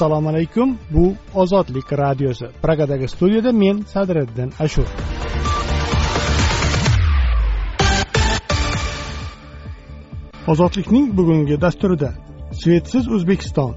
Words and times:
assalomu 0.00 0.28
alaykum. 0.28 0.78
Bu 0.90 1.14
ozodlik 1.34 1.92
radiosi. 1.92 2.46
Pragadagi 2.62 3.08
studiyada 3.08 3.52
men 3.52 3.82
sadriddin 3.82 4.52
ashur. 4.60 4.86
Ozodlikning 10.48 11.16
bugungi 11.16 11.60
dasturida 11.60 12.12
svetsiz 12.52 13.08
o'zbekiston 13.08 13.74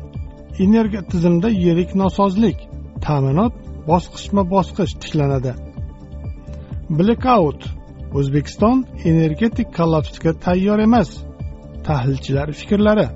energiya 0.60 1.02
tizimida 1.12 1.50
yirik 1.50 1.96
nosozlik 1.96 2.58
ta'minot 3.06 3.54
bosqichma 3.88 4.50
bosqich 4.50 4.94
tiklanadi. 5.02 5.54
Blekaut 6.90 7.62
o'zbekiston 8.14 8.86
energetik 9.06 9.76
kollapsga 9.78 10.32
tayyor 10.46 10.80
emas 10.80 11.10
tahlilchilar 11.88 12.52
fikrlari. 12.52 13.08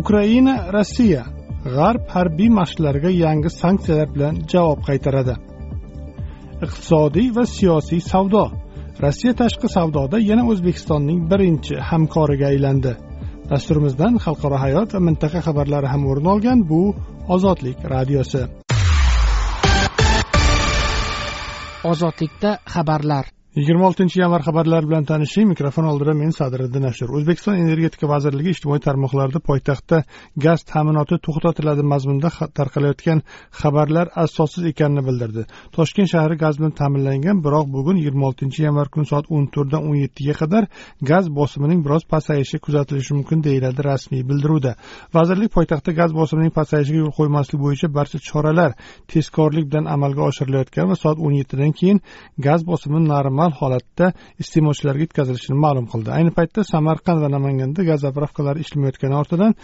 Ukraina 0.00 0.72
rossiya 0.72 1.33
g'arb 1.64 2.04
harbiy 2.14 2.50
mashqlariga 2.60 3.10
yangi 3.24 3.50
sanksiyalar 3.62 4.08
bilan 4.14 4.34
javob 4.52 4.80
qaytaradi. 4.88 5.34
Iqtisodiy 6.64 7.28
va 7.36 7.44
siyosiy 7.56 8.02
savdo. 8.12 8.44
Rossiya 9.02 9.32
tashqi 9.40 9.68
savdoda 9.76 10.18
yana 10.30 10.44
o'zbekistonning 10.52 11.20
birinchi 11.30 11.74
hamkoriga 11.90 12.46
aylandi. 12.52 12.92
Dasturimizdan 13.50 14.14
xalqaro 14.24 14.56
hayot 14.64 14.94
va 14.94 15.00
mintaqa 15.08 15.40
xabarlari 15.46 15.88
ham 15.92 16.02
o'rin 16.10 16.28
olgan 16.34 16.60
bu 16.70 16.82
ozodlik 17.34 17.78
radiosi. 17.94 18.42
Ozodlikda 21.90 22.50
xabarlar. 22.74 23.24
Yigirma 23.54 23.86
oltinchi 23.86 24.18
yanvar 24.18 24.42
xabarlari 24.42 24.88
bilan 24.90 25.04
tanishing. 25.06 25.46
Mikrofon 25.48 25.84
oldida 25.86 26.12
men 26.18 26.32
sadiriddin 26.34 26.84
ashur 26.88 27.10
o'zbekiston 27.16 27.58
energetika 27.64 28.08
vazirligi 28.10 28.50
ijtimoiy 28.54 28.80
tarmoqlarda 28.86 29.38
poytaxtda 29.48 30.00
gaz 30.44 30.64
ta'minoti 30.70 31.18
to'xtatiladi 31.26 31.84
mazmunida 31.92 32.30
tarqalayotgan 32.58 33.22
xabarlar 33.60 34.10
asossiz 34.24 34.64
ekanini 34.70 35.04
bildirdi. 35.08 35.44
Toshkent 35.76 36.10
shahri 36.14 36.36
gaz 36.44 36.58
bilan 36.58 36.74
ta'minlangan 36.80 37.44
biroq 37.44 37.68
bugun 37.76 38.00
yigirma 38.00 38.26
oltinchi 38.30 38.64
yanvar 38.66 38.90
kuni 38.94 39.06
soat 39.12 39.30
o'n 39.30 39.46
to'rtdan 39.54 39.86
o'n 39.88 39.96
yettiga 40.02 40.34
qadar 40.40 40.66
gaz 41.10 41.30
bosimining 41.38 41.80
biroz 41.86 42.02
pasayishi 42.14 42.58
kuzatilishi 42.66 43.14
mumkin 43.18 43.44
deyiladi 43.46 43.86
rasmiy 43.90 44.26
bildiruvda. 44.30 44.74
Vazirlik 45.16 45.54
poytaxtda 45.56 45.92
gaz 46.00 46.10
bosimining 46.20 46.52
pasayishiga 46.58 46.98
yo'l 47.04 47.14
qo'ymaslik 47.18 47.60
bo'yicha 47.64 47.92
barcha 47.98 48.18
choralar 48.30 48.70
tezkorlik 49.12 49.70
bilan 49.70 49.86
amalga 49.94 50.22
oshirilayotgan 50.30 50.90
va 50.90 50.96
soat 51.04 51.18
o'n 51.26 51.34
yettidan 51.40 51.72
keyin 51.78 51.98
gaz 52.48 52.60
bosimi 52.72 53.06
normal 53.12 53.43
normal 53.44 53.58
holatda 53.60 54.12
iste'molchilarga 54.42 55.04
yetkazilishini 55.06 55.56
ma'lum 55.64 55.86
qildi. 55.92 56.10
Ayni 56.18 56.30
paytda 56.38 56.64
samarqand 56.64 57.20
va 57.24 57.28
namanganda 57.28 57.84
gaz 57.84 58.00
zapravkalari 58.06 58.60
ishlamayotgani 58.64 59.16
ortidan 59.22 59.54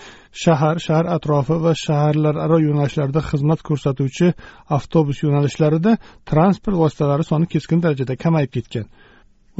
shahar 0.42 0.76
shahar 0.86 1.06
atrofi 1.16 1.56
va 1.64 1.72
shaharlararo 1.84 2.58
yo'nalishlarda 2.66 3.20
xizmat 3.30 3.60
ko'rsatuvchi 3.68 4.32
avtobus 4.76 5.22
yo'nalishlarida 5.24 5.96
transport 6.30 6.76
vositalari 6.82 7.24
soni 7.30 7.46
keskin 7.54 7.78
darajada 7.84 8.14
kamayib 8.24 8.50
ketgan. 8.56 8.86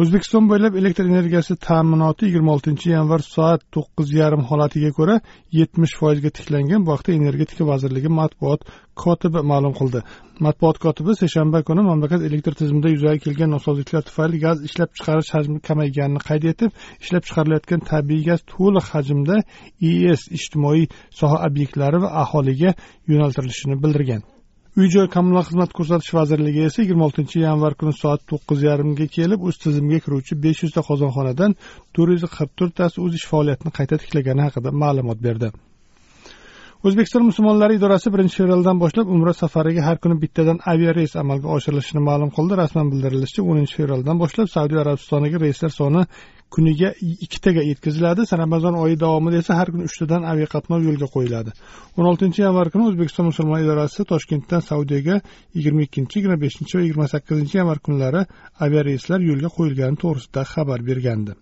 O'zbekiston 0.01 0.47
bo'ylab 0.49 0.77
elektr 0.81 1.05
energiyasi 1.11 1.55
ta'minoti 1.67 2.29
yigirma 2.29 2.53
oltinchi 2.57 2.93
yanvar 2.93 3.25
soat 3.25 3.65
to'qqiz 3.77 4.13
yarim 4.21 4.47
holatiga 4.51 4.91
ko'ra 4.99 5.17
yetmish 5.59 5.95
foizga 6.01 6.31
tiklangan 6.39 6.87
bu 6.87 6.95
haqda 6.95 7.17
energetika 7.19 7.67
vazirligi 7.73 8.13
matbuot 8.21 8.65
kotibi 9.03 9.43
ma'lum 9.53 9.75
qildi. 9.81 10.01
Matbuot 10.47 10.81
kotibi 10.87 11.19
seshanba 11.23 11.63
kuni 11.69 11.85
mamlakat 11.91 12.27
elektr 12.31 12.59
tizimida 12.63 12.95
yuzaga 12.95 13.19
kelgan 13.27 13.55
nosozliklar 13.57 14.03
tufayli 14.09 14.43
gaz 14.47 14.65
ishlab 14.71 14.91
chiqarish 14.97 15.31
hajmi 15.37 15.61
kamayganini 15.69 16.27
qayd 16.29 16.51
etib 16.55 16.71
ishlab 17.05 17.23
chiqarilayotgan 17.29 17.87
tabiiy 17.93 18.27
gaz 18.33 18.41
to'liq 18.57 18.93
hajmda 18.97 19.37
es 20.15 20.29
ijtimoiy 20.39 20.85
soha 21.21 21.47
obyektlari 21.49 22.05
va 22.05 22.11
aholiga 22.25 22.71
yo'naltirilishini 23.11 23.83
bildirgan. 23.85 24.23
Uy 24.81 24.89
joy 24.89 25.09
kommunal 25.13 25.43
xizmat 25.45 25.73
ko'rsatish 25.77 26.13
vazirligi 26.17 26.61
esa 26.69 26.79
yigirma 26.83 27.05
oltinchi 27.09 27.43
yanvar 27.43 27.75
kuni 27.81 27.93
soat 28.03 28.23
to'qqiz 28.31 28.61
yarimga 28.69 29.07
kelib 29.17 29.43
o'z 29.49 29.57
tizimiga 29.65 29.99
kiruvchi 30.05 30.37
besh 30.45 30.61
yuzta 30.65 30.81
qozonxonadan 30.89 31.57
to'rt 31.97 32.15
yuz 32.15 32.25
qirq 32.37 32.53
to'rttasi 32.61 32.97
o'z 33.05 33.19
ish 33.19 33.27
faoliyatini 33.33 33.73
qayta 33.79 33.99
tiklagani 34.03 34.43
haqida 34.47 34.71
ma'lumot 34.83 35.19
berdi. 35.27 35.51
O'zbekiston 36.87 37.27
musulmonlari 37.31 37.77
idorasi 37.79 38.09
birinchi 38.15 38.37
fevraldan 38.41 38.77
boshlab 38.83 39.07
umra 39.17 39.33
safariga 39.43 39.83
har 39.89 39.99
kuni 40.03 40.17
bittadan 40.23 40.59
aviareys 40.73 41.13
amalga 41.23 41.49
oshirilishini 41.57 42.03
ma'lum 42.09 42.31
qildi. 42.37 42.55
Rasman 42.63 42.87
bildirilishicha 42.93 43.43
o'ninchi 43.51 43.75
fevraldan 43.81 44.17
boshlab 44.23 44.49
saudiya 44.57 44.81
arabistoniga 44.85 45.39
reyslar 45.45 45.73
soni 45.81 46.03
kuniga 46.55 46.93
ikkitaga 47.25 47.63
yetkaziladi. 47.71 48.23
Ramazon 48.43 48.75
oyi 48.85 48.97
davomida 49.05 49.37
esa 49.43 49.59
har 49.59 49.69
kuni 49.73 49.85
uchtadan 49.91 50.23
aviaqatnov 50.33 50.81
yo'lga 50.89 51.09
qo'yiladi. 51.17 51.51
O'n 51.99 52.07
oltinchi 52.13 52.41
yanvar 52.47 52.71
kuni 52.73 52.89
o'zbekiston 52.91 53.31
musulmon 53.31 53.63
idorasi 53.65 54.09
toshkentdan 54.13 54.67
saudiyaga 54.71 55.21
yigirma 55.57 55.87
ikkinchi 55.89 56.19
yigirma 56.19 56.39
beshinchi 56.47 56.79
va 56.79 56.83
yigirma 56.87 57.07
sakkizinchi 57.15 57.61
yanvar 57.61 57.79
kunlari 57.87 58.25
aviareyslar 58.67 59.21
yo'lga 59.31 59.55
qo'yilgani 59.59 60.03
to'g'risida 60.03 60.43
xabar 60.55 60.81
bergandi. 60.91 61.33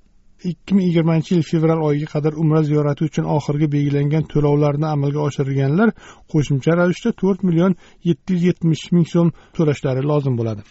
ikki 0.45 0.75
ming 0.75 0.87
yigirmanchi 0.89 1.35
yil 1.35 1.45
fevral 1.51 1.81
oyiga 1.89 2.09
qadar 2.15 2.33
umra 2.43 2.61
ziyorati 2.69 3.05
uchun 3.09 3.25
oxirgi 3.37 3.69
belgilangan 3.75 4.29
to'lovlarni 4.33 4.87
amalga 4.95 5.21
oshirganlar 5.29 5.89
qo'shimcha 6.33 6.77
ravishda 6.81 7.11
to'rt 7.23 7.41
million 7.49 7.73
yetti 8.11 8.37
yuz 8.37 8.43
yetmish 8.51 8.85
ming 8.95 9.07
so'm 9.15 9.33
to'lashlari 9.57 10.03
lozim 10.11 10.37
bo'ladi. 10.41 10.63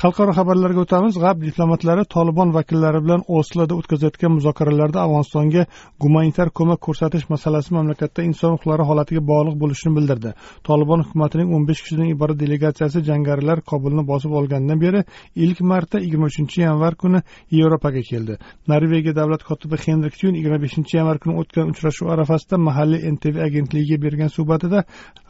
Xalqaro 0.00 0.32
xabarlarga 0.36 0.80
o'tamiz 0.84 1.14
g'arb 1.22 1.38
diplomatlari 1.48 2.02
tolibon 2.14 2.50
vakillari 2.56 2.98
bilan 3.04 3.22
osloda 3.38 3.76
o'tkazayotgan 3.80 4.32
muzokaralarda 4.38 4.98
afg'onistonga 5.04 5.62
gumanitar 6.02 6.48
ko'mak 6.58 6.80
ko'rsatish 6.86 7.24
masalasi 7.34 7.70
mamlakatda 7.76 8.26
inson 8.28 8.50
huquqlari 8.54 8.84
holatiga 8.90 9.22
bog'liq 9.30 9.56
bo'lishini 9.62 9.92
bildirdi. 9.98 10.30
Tolibon 10.68 11.00
hukumatining 11.04 11.54
o'n 11.56 11.64
besh 11.68 11.80
kishidan 11.84 12.10
iborat 12.14 12.38
delegatsiyasi 12.42 13.02
jangarilar 13.08 13.62
kobulni 13.70 14.04
bosib 14.10 14.32
olgandan 14.40 14.82
beri 14.84 15.00
ilk 15.44 15.58
marta 15.70 15.96
yigirma 16.04 16.26
uchinchi 16.32 16.58
yanvar 16.66 16.92
kuni 17.02 17.22
yevropaga 17.58 18.02
keldi. 18.10 18.34
Norvegiya 18.72 19.14
davlat 19.20 19.42
kotibi 19.48 19.76
henrik 19.86 20.14
tyun 20.20 20.34
yigirma 20.38 20.58
beshinchi 20.66 20.92
yanvar 21.00 21.18
kuni 21.22 21.34
o'tgan 21.40 21.72
uchrashuv 21.72 22.12
arafasida 22.14 22.56
mahalliy 22.68 23.00
ntv 23.14 23.34
agentligiga 23.48 23.98
bergan 24.04 24.30
suhbatida 24.36 24.84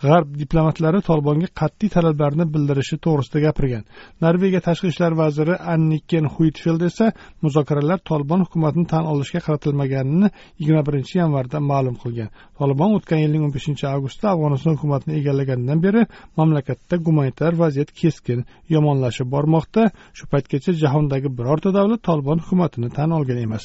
g'arb 0.05 0.29
diplomatlari 0.43 0.99
tolibonga 1.09 1.49
qat'iy 1.61 1.95
talablarni 1.97 2.45
bildirishi 2.55 2.97
to'g'risida 3.05 3.39
gapirgan. 3.47 3.85
Norvegiya 4.25 4.56
norvegiya 4.57 4.61
tashqi 4.69 4.89
ishlar 4.89 5.13
vaziri 5.13 5.55
anniken 5.73 6.27
huitfeld 6.35 6.83
esa 6.83 7.13
muzokaralar 7.43 7.99
tolibon 8.11 8.41
hukumatini 8.45 8.87
tan 8.87 9.05
olishga 9.13 9.41
qaratilmaganini 9.47 10.29
yigirma 10.59 10.83
birinchi 10.89 11.19
yanvarda 11.19 11.59
ma'lum 11.61 11.97
qilgan. 12.03 12.29
Tolibon 12.59 12.91
o'tgan 12.99 13.21
yilning 13.25 13.43
o'n 13.47 13.53
beshinchi 13.57 13.85
avgustda 13.95 14.27
afg'oniston 14.33 14.77
hukumatini 14.77 15.19
egallaganidan 15.21 15.79
beri 15.87 16.03
mamlakatda 16.39 16.97
gumanitar 17.07 17.53
vaziyat 17.63 17.91
keskin 18.01 18.45
yomonlashib 18.75 19.29
bormoqda. 19.35 19.83
Shu 20.17 20.25
paytgacha 20.33 20.73
jahondagi 20.83 21.29
birorta 21.39 21.69
davlat 21.79 22.01
tolibon 22.09 22.39
hukumatini 22.45 22.89
tan 22.97 23.11
olgan 23.19 23.39
emas. 23.47 23.65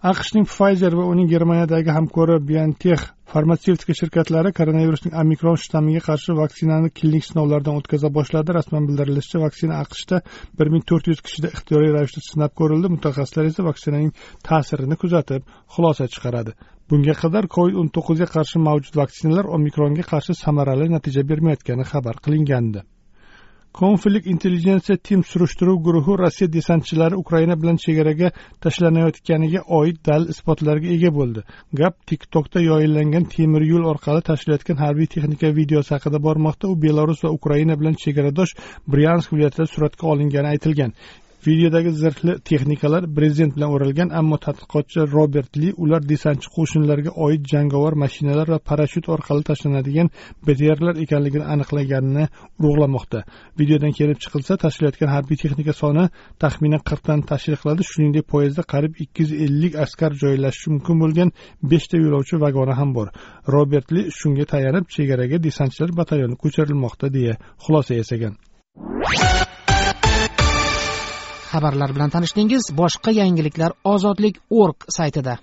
Aqshning 0.00 0.46
pfizer 0.48 0.94
va 0.96 1.04
uning 1.12 1.26
germaniyadagi 1.28 1.92
hamkori 1.92 2.38
biontech 2.50 3.02
farmatsevtika 3.32 3.92
shirkatlari 3.98 4.52
koronavirusning 4.58 5.16
omikron 5.22 5.58
shtammiga 5.60 6.00
qarshi 6.06 6.36
vaksinani 6.38 6.88
klinik 6.98 7.26
sinovlardan 7.26 7.76
o'tkaza 7.80 8.08
boshladi. 8.14 8.54
Rasman 8.56 8.86
bildirilishicha 8.88 9.42
vaksina 9.42 9.80
aqshda 9.84 10.22
bir 10.58 10.70
ming 10.72 10.86
to'rt 10.90 11.10
yuz 11.12 11.20
kishida 11.26 11.50
ixtiyoriy 11.54 11.92
ravishda 11.96 12.22
sinab 12.28 12.54
ko'rildi. 12.60 12.92
Mutaxassislar 12.94 13.50
esa 13.50 13.66
vaksinaning 13.68 14.14
ta'sirini 14.48 14.96
kuzatib 15.02 15.42
xulosa 15.74 16.08
chiqaradi. 16.14 16.56
Bunga 16.90 17.14
qadar 17.22 17.50
covid 17.56 17.76
o'n 17.82 17.92
to'qqizga 17.98 18.30
qarshi 18.36 18.64
mavjud 18.68 18.96
vaksinalar 19.02 19.52
omikronga 19.58 20.08
qarshi 20.12 20.38
samarali 20.44 20.88
natija 20.96 21.26
bermayotgani 21.32 21.84
xabar 21.92 22.24
qilingandi. 22.24 22.86
Konflikt 23.72 24.26
intelligensiya 24.26 24.96
tim 24.96 25.22
surishtiruv 25.24 25.76
guruhi 25.86 26.16
rossiya 26.18 26.52
desantchilari 26.52 27.16
ukraina 27.16 27.56
bilan 27.62 27.76
chegaraga 27.84 28.30
tashlanayotganiga 28.60 29.62
oid 29.78 30.00
dalil 30.08 30.32
isbotlarga 30.34 30.88
ega 30.96 31.10
bo'ldi. 31.18 31.44
Gap 31.80 31.96
tiktokda 32.06 32.60
yoyillangan 32.60 33.24
temir 33.34 33.62
yo'l 33.72 33.86
orqali 33.92 34.22
tashilayotgan 34.30 34.82
harbiy 34.84 35.06
texnika 35.14 35.52
videosi 35.60 35.94
haqida 35.94 36.22
bormoqda. 36.26 36.68
U 36.72 36.74
belarus 36.82 37.24
va 37.24 37.30
ukraina 37.38 37.78
bilan 37.80 37.98
chegaradosh 38.04 38.56
bryansk 38.92 39.32
viloyatida 39.32 39.66
suratga 39.74 40.06
olingani 40.14 40.48
aytilgan. 40.54 40.92
Videodagi 41.46 41.90
zirhli 42.02 42.32
texnikalar 42.48 43.04
brezent 43.16 43.54
bilan 43.56 43.70
o'ralgan 43.74 44.10
ammo 44.20 44.36
tadqiqotchi 44.46 45.00
robert 45.16 45.56
li 45.60 45.68
ular 45.84 46.02
desantchi 46.12 46.48
qo'shinlarga 46.56 47.12
oid 47.26 47.42
jangovar 47.52 47.94
mashinalar 48.02 48.46
va 48.54 48.58
parashyut 48.70 49.06
orqali 49.14 49.42
tashlanadigan 49.50 50.08
btrlar 50.46 50.94
ekanligini 51.04 51.46
aniqlaganini 51.54 52.24
urug'lamoqda. 52.62 53.20
Videodan 53.60 53.92
kelib 53.98 54.18
chiqilsa 54.24 54.58
tashlayotgan 54.64 55.10
harbiy 55.14 55.36
texnika 55.42 55.74
soni 55.82 56.04
taxminan 56.42 56.82
qirqdan 56.88 57.24
tashkil 57.30 57.56
qiladi 57.62 57.88
shuningdek 57.90 58.24
poyezdda 58.32 58.62
qariyb 58.72 58.94
ikki 59.04 59.20
yuz 59.22 59.32
ellik 59.46 59.74
askar 59.84 60.10
joylashishi 60.22 60.68
mumkin 60.74 60.96
bo'lgan 61.02 61.28
beshta 61.72 61.96
yo'lovchi 62.04 62.36
vagoni 62.44 62.74
ham 62.80 62.90
bor. 62.98 63.08
Robert 63.54 63.88
li 63.94 64.02
shunga 64.18 64.44
tayanib 64.52 64.84
chegaraga 64.94 65.36
desantchilar 65.46 65.90
batalyoni 66.00 66.36
ko'chirilmoqda 66.42 67.06
deya 67.16 67.34
xulosa 67.64 67.92
yasagan. 68.00 68.34
Xabarlar 71.52 71.94
bilan 71.94 72.10
tanishdingiz 72.14 72.64
boshqa 72.80 73.10
yangiliklar 73.20 73.72
ozodlik 73.84 74.36
org 74.50 74.78
saytida. 74.96 75.38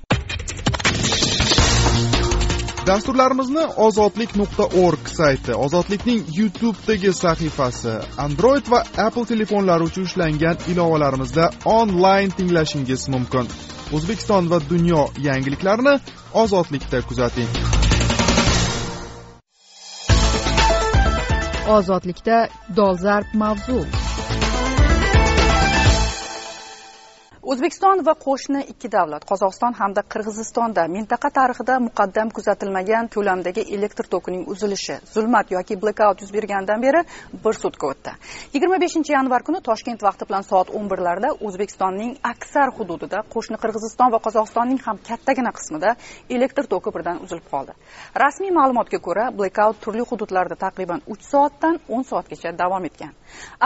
Dasturlarimizni 2.88 3.64
ozodlik 3.86 4.36
nuqta 4.40 4.66
org 4.86 5.10
sayti 5.12 5.56
ozodlikning 5.66 6.22
youtubedagi 6.38 7.12
sahifasi 7.14 7.96
android 8.26 8.72
va 8.74 8.80
apple 9.08 9.26
telefonlari 9.32 9.84
uchun 9.90 10.08
ishlangan 10.10 10.64
ilovalarimizda 10.72 11.50
onlayn 11.66 12.32
tinglashingiz 12.38 13.08
mumkin. 13.16 13.52
O'zbekiston 13.96 14.50
va 14.52 14.60
dunyo 14.70 15.04
yangiliklarini 15.28 16.00
ozodlikda 16.34 17.02
kuzating. 17.10 17.50
Ozodlikda 21.78 22.38
dolzarb 22.76 23.28
mavzu 23.44 24.07
o'zbekiston 27.48 28.02
va 28.04 28.12
qo'shni 28.20 28.62
ikki 28.74 28.90
davlat 28.92 29.24
qozog'iston 29.28 29.76
hamda 29.80 30.02
qirg'izistonda 30.14 30.84
mintaqa 30.92 31.30
tarixida 31.38 31.78
muqaddam 31.84 32.32
kuzatilmagan 32.38 33.06
ko'lamdagi 33.14 33.64
elektr 33.76 34.10
tokining 34.14 34.42
uzilishi 34.54 34.98
zulmat 35.14 35.54
yoki 35.56 35.78
blekaut 35.84 36.24
yuz 36.24 36.34
berganidan 36.36 36.84
beri 36.86 37.02
bir 37.46 37.56
sutka 37.62 37.88
o'tdi. 37.92 38.12
Yigirma 38.56 38.80
beshinchi 38.84 39.14
yanvar 39.16 39.46
kuni 39.48 39.62
toshkent 39.68 40.04
vaqti 40.08 40.28
bilan 40.30 40.44
soat 40.50 40.74
o'n 40.80 40.90
birlarda 40.92 41.30
o'zbekistonning 41.50 42.12
aksar 42.32 42.74
hududida 42.82 43.24
qo'shni 43.36 43.62
qirg'iziston 43.64 44.12
va 44.16 44.20
qozog'istonning 44.28 44.84
ham 44.90 45.00
kattagina 45.08 45.56
qismida 45.60 45.96
elektr 46.40 46.68
toki 46.74 46.96
birdan 46.98 47.24
uzilib 47.24 47.48
qoldi. 47.54 47.78
Rasmiy 48.24 48.52
ma'lumotga 48.60 49.00
ko'ra 49.08 49.30
blekaut 49.40 49.80
turli 49.88 50.04
hududlarda 50.12 50.60
taqriban 50.66 51.06
uch 51.16 51.24
soatdan 51.32 51.80
o'n 51.88 52.04
soatgacha 52.12 52.52
davom 52.64 52.92
etgan. 52.92 53.16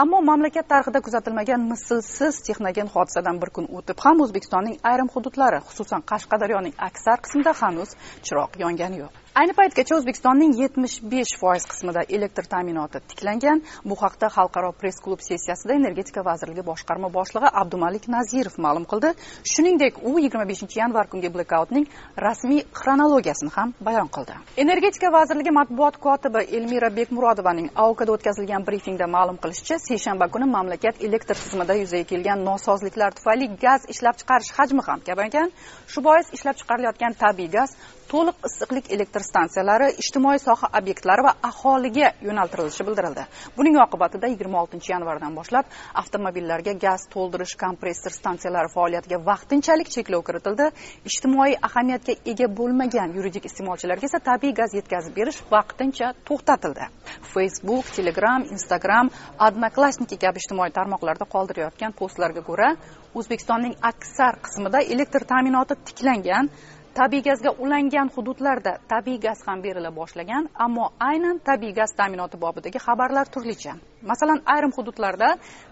Ammo 0.04 0.22
mamlakat 0.30 0.70
tarixida 0.72 1.04
kuzatilmagan 1.06 1.68
mislsiz 1.74 2.42
texnogen 2.46 2.94
hodisadan 2.94 3.42
bir 3.42 3.50
kun 3.56 3.71
o'tib 3.80 4.04
ham 4.04 4.22
o'zbekistonning 4.26 4.76
ayrim 4.90 5.10
hududlari 5.14 5.60
xususan 5.68 6.06
qashqadaryoning 6.12 6.74
aksar 6.88 7.24
qismida 7.26 7.52
hanuz 7.62 7.90
chiroq 8.28 8.60
yongani 8.64 9.04
yo'q. 9.04 9.21
Ayni 9.40 9.54
paytgacha 9.56 9.96
o'zbekistonning 9.96 10.52
yetmish 10.60 10.98
besh 11.12 11.30
foiz 11.40 11.64
qismida 11.70 12.02
elektr 12.16 12.44
ta'minoti 12.52 13.00
tiklangan. 13.10 13.62
Bu 13.88 13.96
haqda 14.02 14.28
xalqaro 14.36 14.72
press 14.80 14.98
klub 15.04 15.20
sessiyasida 15.24 15.72
energetika 15.80 16.24
vazirligi 16.26 16.64
boshqarma 16.66 17.08
boshlig'i 17.16 17.48
abdumalik 17.62 18.08
nazirov 18.14 18.58
ma'lum 18.64 18.84
qildi. 18.90 19.12
Shuningdek 19.52 20.02
u 20.08 20.12
yigirma 20.24 20.44
beshinchi 20.50 20.80
yanvar 20.82 21.08
kungi 21.12 21.30
blekautning 21.36 21.86
rasmiy 22.26 22.60
xronologiyasini 22.80 23.52
ham 23.56 23.72
bayon 23.88 24.10
qildi. 24.16 24.36
Energetika 24.64 25.12
vazirligi 25.16 25.56
matbuot 25.60 25.96
kotibi 26.06 26.44
elmira 26.58 26.92
bekmurodovaning 26.98 27.70
aokda 27.86 28.12
o'tkazilgan 28.16 28.68
brifingda 28.68 29.08
ma'lum 29.16 29.40
qilishicha 29.42 29.80
seshanba 29.88 30.28
kuni 30.34 30.50
mamlakat 30.56 31.00
elektr 31.08 31.36
tizimida 31.44 31.78
yuzaga 31.80 32.10
kelgan 32.12 32.44
nosozliklar 32.50 33.16
tufayli 33.16 33.48
gaz 33.64 33.88
ishlab 33.96 34.20
chiqarish 34.20 34.52
hajmi 34.58 34.86
ham 34.88 35.00
kamaygan. 35.08 35.48
Shu 35.92 36.04
bois 36.08 36.26
ishlab 36.36 36.56
chiqarilayotgan 36.60 37.20
tabiiy 37.24 37.50
gaz 37.56 37.70
to'liq 38.12 38.46
issiqlik 38.48 38.90
elektr 38.94 39.22
stansiyalari 39.24 39.86
ijtimoiy 40.02 40.40
soha 40.42 40.68
obyektlari 40.78 41.22
va 41.26 41.32
aholiga 41.48 42.10
yo'naltirilishi 42.26 42.84
bildirildi. 42.88 43.22
Buning 43.56 43.78
oqibatida 43.84 44.28
yigirma 44.32 44.60
oltinchi 44.62 44.92
yanvardan 44.92 45.32
boshlab 45.38 45.70
avtomobillarga 46.02 46.74
gaz 46.84 47.06
to'ldirish 47.14 47.54
kompressor 47.62 48.12
stansiyalari 48.18 48.68
faoliyatiga 48.74 49.18
vaqtinchalik 49.30 49.88
cheklov 49.94 50.24
kiritildi. 50.28 50.66
Ijtimoiy 51.10 51.56
ahamiyatga 51.68 52.18
ega 52.32 52.48
bo'lmagan 52.58 53.14
yuridik 53.16 53.48
iste'molchilarga 53.50 54.10
esa 54.10 54.20
tabiiy 54.28 54.52
gaz 54.60 54.76
yetkazib 54.78 55.16
berish 55.20 55.40
vaqtincha 55.54 56.12
to'xtatildi. 56.28 56.90
Facebook 57.32 57.88
telegram 57.96 58.44
instagram 58.56 59.08
odnoklassniki 59.48 60.20
kabi 60.26 60.44
ijtimoiy 60.44 60.76
tarmoqlarda 60.78 61.30
qoldirayotgan 61.34 61.96
postlarga 62.02 62.44
ko'ra 62.50 62.74
o'zbekistonning 63.18 63.74
aksar 63.92 64.36
qismida 64.44 64.84
elektr 64.94 65.24
ta'minoti 65.32 65.80
tiklangan 65.88 66.52
tabiiy 66.94 67.22
gazga 67.22 67.50
ulangan 67.64 68.10
hududlarda 68.14 68.72
tabiiy 68.88 69.18
gaz 69.20 69.40
ham 69.46 69.62
berila 69.64 69.90
boshlagan 69.96 70.48
ammo 70.64 70.90
aynan 71.00 71.38
tabiiy 71.38 71.72
gaz 71.78 71.94
ta'minoti 71.96 72.40
bobidagi 72.40 72.78
xabarlar 72.86 73.26
turlicha. 73.34 73.72
Masalan 74.10 74.42
ayrim 74.54 74.72
hududlarda 74.76 75.28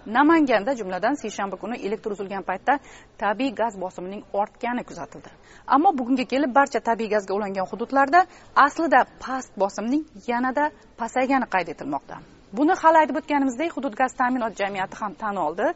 namanganda 0.06 0.74
jumladan 0.80 1.20
seshanba 1.22 1.56
kuni 1.56 1.76
elektr 1.86 2.16
uzilgan 2.16 2.42
paytda 2.42 2.78
tabiiy 3.18 3.52
gaz 3.60 3.80
bosimining 3.84 4.24
ortgani 4.32 4.84
kuzatildi. 4.84 5.30
Ammo 5.66 5.92
bugunga 5.98 6.24
kelib 6.24 6.54
barcha 6.54 6.80
tabiiy 6.80 7.10
gazga 7.14 7.34
ulangan 7.34 7.66
hududlarda 7.72 8.26
aslida 8.66 9.04
past 9.26 9.52
bosimning 9.56 10.04
yanada 10.28 10.70
pasaygani 10.96 11.46
qayd 11.54 11.68
etilmoqda. 11.74 12.39
Buni 12.56 12.74
hali 12.82 12.98
aytib 13.02 13.16
o'tganimizdek 13.20 13.72
hudud 13.76 13.94
gaz 14.00 14.12
ta'minot 14.20 14.56
jamiyati 14.60 14.96
ham 15.00 15.14
tan 15.22 15.36
oldi. 15.46 15.66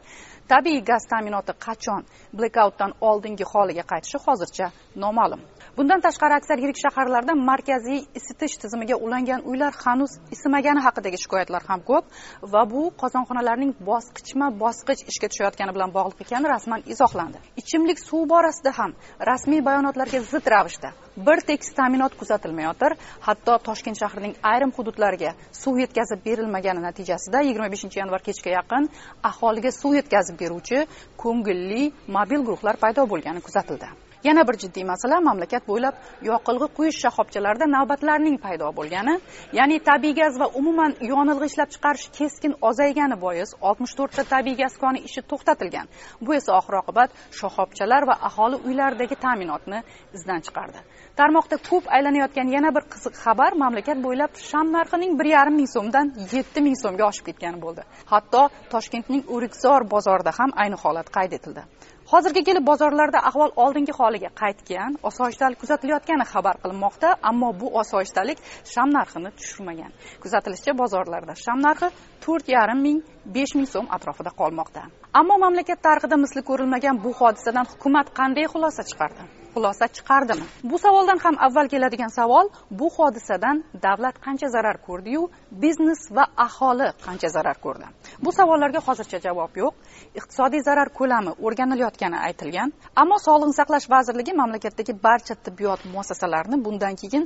Tabiiy 0.51 0.81
gaz 0.91 1.03
ta'minoti 1.11 1.53
qachon 1.65 2.01
blekautdan 2.37 2.91
oldingi 3.09 3.45
holiga 3.53 3.83
qaytishi 3.91 4.17
hozircha 4.25 4.67
noma'lum. 5.03 5.41
Bundan 5.77 5.99
tashqari 5.99 6.33
aksar 6.39 6.57
yirik 6.63 6.77
shaharlarda 6.83 7.33
markaziy 7.35 7.99
isitish 8.19 8.55
tizimiga 8.61 8.95
ulangan 9.05 9.41
uylar 9.51 9.73
hanuz 9.85 10.11
isimagani 10.35 10.81
haqidagi 10.85 11.17
shikoyatlar 11.23 11.63
ham 11.69 11.81
ko'p 11.89 12.05
va 12.53 12.61
bu 12.73 12.83
qozonxonalarning 13.01 13.73
bosqichma 13.89 14.47
bosqich 14.63 15.01
ishga 15.11 15.27
tushayotgani 15.31 15.75
bilan 15.75 15.91
bog'liq 15.97 16.21
ekani 16.25 16.47
rasman 16.53 16.85
izohlandi. 16.93 17.37
Ichimlik 17.61 17.99
suv 18.09 18.23
borasida 18.33 18.71
ham 18.79 18.91
rasmiy 19.29 19.61
bayonotlarga 19.67 20.19
zid 20.31 20.47
ravishda 20.53 20.89
bir 21.27 21.39
tekis 21.49 21.69
ta'minot 21.79 22.13
kuzatilmayotir. 22.21 22.91
Hatto 23.27 23.57
toshkent 23.67 23.99
shahrining 24.01 24.33
ayrim 24.51 24.71
hududlariga 24.77 25.31
suv 25.63 25.83
yetkazib 25.83 26.25
berilmagani 26.27 26.81
natijasida 26.87 27.43
yigirma 27.47 27.69
beshinchi 27.75 27.99
yanvar 27.99 28.21
kechga 28.27 28.55
yaqin 28.59 28.89
aholiga 29.31 29.71
suv 29.81 29.99
yetkazib 29.99 30.39
beruvchi 30.43 30.87
ko'ngilli 31.23 31.83
mobil 32.17 32.41
guruhlar 32.47 32.75
paydo 32.83 33.09
bo'lgani 33.11 33.41
kuzatildi. 33.47 34.04
Yana 34.27 34.43
bir 34.47 34.55
jiddiy 34.63 34.85
masala 34.91 35.19
mamlakat 35.27 35.63
bo'ylab 35.69 35.95
yoqilg'i 36.29 36.67
quyish 36.77 36.97
shoxobchalarida 37.03 37.67
navbatlarning 37.75 38.37
paydo 38.45 38.67
bo'lgani 38.79 39.15
ya'ni 39.59 39.77
tabiiy 39.89 40.15
gaz 40.21 40.39
va 40.41 40.47
umuman 40.59 40.91
yonilg'i 41.11 41.47
ishlab 41.51 41.69
chiqarish 41.75 42.05
keskin 42.17 42.53
ozaygani 42.69 43.17
bois 43.25 43.49
oltmish 43.67 43.93
to'rtta 43.99 44.23
tabiiy 44.33 44.57
gaz 44.63 44.73
koni 44.83 44.99
ishi 45.07 45.21
to'xtatilgan. 45.31 45.87
Bu 46.25 46.35
esa 46.39 46.51
oxir 46.59 46.75
oqibat 46.81 47.09
shoxobchalar 47.39 48.03
va 48.09 48.15
aholi 48.29 48.57
uylaridagi 48.67 49.15
ta'minotni 49.25 49.79
izdan 50.17 50.41
chiqardi. 50.45 50.79
Tarmoqda 51.19 51.57
ko'p 51.69 51.85
aylanayotgan 51.95 52.47
yana 52.55 52.69
bir 52.75 52.83
qiziq 52.93 53.15
xabar 53.23 53.51
mamlakat 53.63 53.97
bo'ylab 54.05 54.31
sham 54.49 54.71
narxining 54.77 55.11
bir 55.19 55.27
yarim 55.35 55.55
ming 55.59 55.69
so'mdan 55.75 56.13
yetti 56.33 56.59
ming 56.67 56.77
so'mga 56.83 57.03
oshib 57.11 57.25
ketgani 57.29 57.59
bo'ldi. 57.65 57.81
Hatto 58.13 58.43
toshkentning 58.73 59.23
o'rikzor 59.35 59.81
bozorida 59.93 60.31
ham 60.39 60.51
ayni 60.63 60.77
holat 60.83 61.07
qayd 61.17 61.37
etildi. 61.39 61.63
Hozirga 62.11 62.41
kelib 62.47 62.65
bozorlarda 62.69 63.19
ahvol 63.29 63.51
oldingi 63.63 63.93
holiga 63.99 64.29
qaytgan 64.41 64.97
osoyishtalik 65.09 65.59
kuzatilayotgani 65.63 66.25
xabar 66.33 66.59
qilinmoqda 66.63 67.13
ammo 67.29 67.49
bu 67.61 67.67
osoyishtalik 67.81 68.43
sham 68.73 68.89
narxini 68.97 69.31
tushirmagan. 69.37 69.91
Kuzatilishicha 70.23 70.73
bozorlarda 70.81 71.33
sham 71.45 71.63
narxi 71.67 71.89
to'rt 72.25 72.51
yarim 72.57 72.79
ming 72.87 72.99
besh 73.37 73.55
ming 73.57 73.69
so'm 73.73 73.87
atrofida 73.97 74.31
qolmoqda. 74.41 74.81
Ammo 75.19 75.35
mamlakat 75.45 75.79
tarixida 75.87 76.21
misli 76.25 76.41
ko'rilmagan 76.49 77.01
bu 77.03 77.11
hodisadan 77.21 77.65
hukumat 77.71 78.13
qanday 78.19 78.45
xulosa 78.53 78.83
chiqardi? 78.89 79.44
Xulosa 79.55 79.87
chiqardimi? 79.95 80.45
Bu 80.63 80.77
savoldan 80.85 81.19
ham 81.25 81.35
avval 81.47 81.67
keladigan 81.73 82.11
savol 82.19 82.49
bu 82.79 82.89
hodisadan 82.97 83.63
davlat 83.83 84.15
qancha 84.25 84.47
zarar 84.55 84.77
ko'rdiyu 84.87 85.29
biznes 85.63 86.01
va 86.15 86.25
aholi 86.47 86.87
qancha 87.05 87.29
zarar 87.35 87.57
ko'rdi? 87.65 87.85
Bu 88.25 88.31
savollarga 88.31 88.79
hozircha 88.87 89.19
javob 89.27 89.53
yo'q. 89.61 89.73
Iqtisodiy 90.19 90.61
zarar 90.69 90.89
ko'lami 90.99 91.31
o'rganilayotgani 91.45 92.17
aytilgan 92.27 92.73
ammo 93.01 93.17
sog'liqni 93.27 93.55
saqlash 93.59 93.87
vazirligi 93.95 94.33
mamlakatdagi 94.41 94.93
barcha 95.07 95.35
tibbiyot 95.45 95.81
muassasalarini 95.93 96.57
bundan 96.65 96.95
keyin 97.01 97.23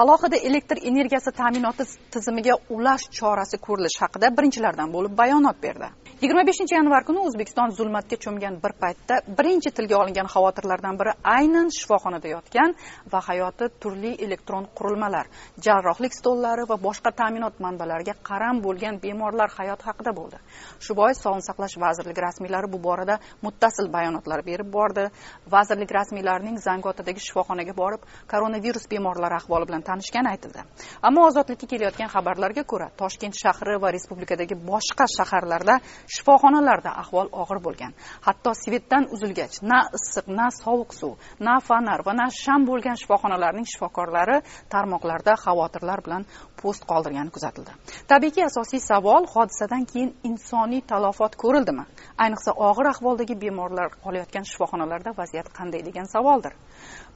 alohida 0.00 0.36
elektr 0.48 0.76
energiyasi 0.90 1.30
ta'minoti 1.40 1.84
tizimiga 2.14 2.54
ulash 2.76 3.04
chorasi 3.18 3.56
ko'rilishi 3.66 4.00
haqida 4.04 4.26
birinchilardan 4.36 4.88
bo'lib 4.96 5.12
bayonot 5.22 5.58
berdi. 5.66 5.88
Yigirma 6.22 6.42
beshinchi 6.50 6.74
yanvar 6.78 7.02
kuni 7.08 7.20
o'zbekiston 7.26 7.70
zulmatga 7.78 8.16
cho'mgan 8.24 8.54
bir 8.64 8.72
paytda 8.82 9.14
birinchi 9.38 9.70
tilga 9.76 9.96
olingan 10.02 10.28
xavotirlardan 10.34 10.98
biri 11.00 11.12
aynan 11.36 11.68
shifoxonada 11.80 12.28
yotgan 12.34 12.74
va 13.12 13.20
hayoti 13.28 13.68
turli 13.82 14.14
elektron 14.26 14.64
qurilmalar 14.78 15.26
jarrohlik 15.66 16.12
stollari 16.20 16.64
va 16.70 16.76
boshqa 16.86 17.12
ta'minot 17.20 17.60
manbalariga 17.60 18.14
qaram 18.28 18.62
bo'lgan 18.66 19.00
bemorlar 19.04 19.50
hayoti 19.58 19.84
haqida 19.88 20.12
bo'ldi. 20.20 20.38
Shu 20.84 20.94
bois 20.94 21.18
sog'liqni 21.24 21.48
saqlash 21.48 21.76
vazirligi 21.84 22.20
rasmiylari 22.20 22.72
bu 22.72 22.78
borada 22.82 23.18
muttasil 23.42 23.92
bayonotlar 23.92 24.44
berib 24.46 24.68
bordi. 24.72 25.08
Vazirlik 25.54 25.90
rasmiylarining 25.98 26.58
zangotadagi 26.66 27.20
shifoxonaga 27.26 27.74
borib 27.82 28.02
koronavirus 28.32 28.86
bemorlari 28.90 29.34
ahvoli 29.40 29.66
bilan 29.68 29.82
tanishgani 29.82 30.28
aytildi. 30.34 30.60
Ammo 31.02 31.26
ozodlikka 31.30 31.66
kelayotgan 31.72 32.08
xabarlarga 32.14 32.64
ko'ra 32.72 32.88
toshkent 33.00 33.34
shahri 33.42 33.76
va 33.82 33.92
respublikadagi 33.96 34.54
boshqa 34.70 35.06
shaharlarda 35.16 35.80
shifoxonalarda 36.14 36.90
ahvol 37.02 37.28
og'ir 37.42 37.58
bo'lgan. 37.66 37.92
Hatto 38.26 38.54
svetdan 38.64 39.08
uzilgach 39.14 39.62
na 39.62 39.78
issiq 39.98 40.26
na 40.38 40.46
sovuq 40.62 40.90
suv 41.00 41.12
na 41.40 41.58
fonar 41.68 42.00
va 42.06 42.12
na 42.20 42.26
sham 42.42 42.66
bo'lgan 42.68 42.96
shifoxonalarning 43.02 43.66
shifokorlari 43.72 44.40
tarmoqlarda 44.74 45.36
xavotirlar 45.44 46.00
bilan 46.06 46.26
post 46.60 46.82
qoldirgani 46.90 47.30
kuzatildi. 47.34 47.70
Tabiiyki 48.08 48.44
asosiy 48.50 48.80
savol 48.80 49.26
hodisadan 49.34 49.84
keyin 49.92 50.10
insoniy 50.30 50.82
talafot 50.92 51.36
ko'rildimi? 51.42 51.84
Ayniqsa 52.24 52.52
og'ir 52.68 52.86
ahvoldagi 52.94 53.34
bemorlar 53.44 53.88
qolayotgan 54.04 54.44
shifoxonalarda 54.50 55.14
vaziyat 55.20 55.48
qanday 55.58 55.82
degan 55.88 56.06
savoldir. 56.14 56.54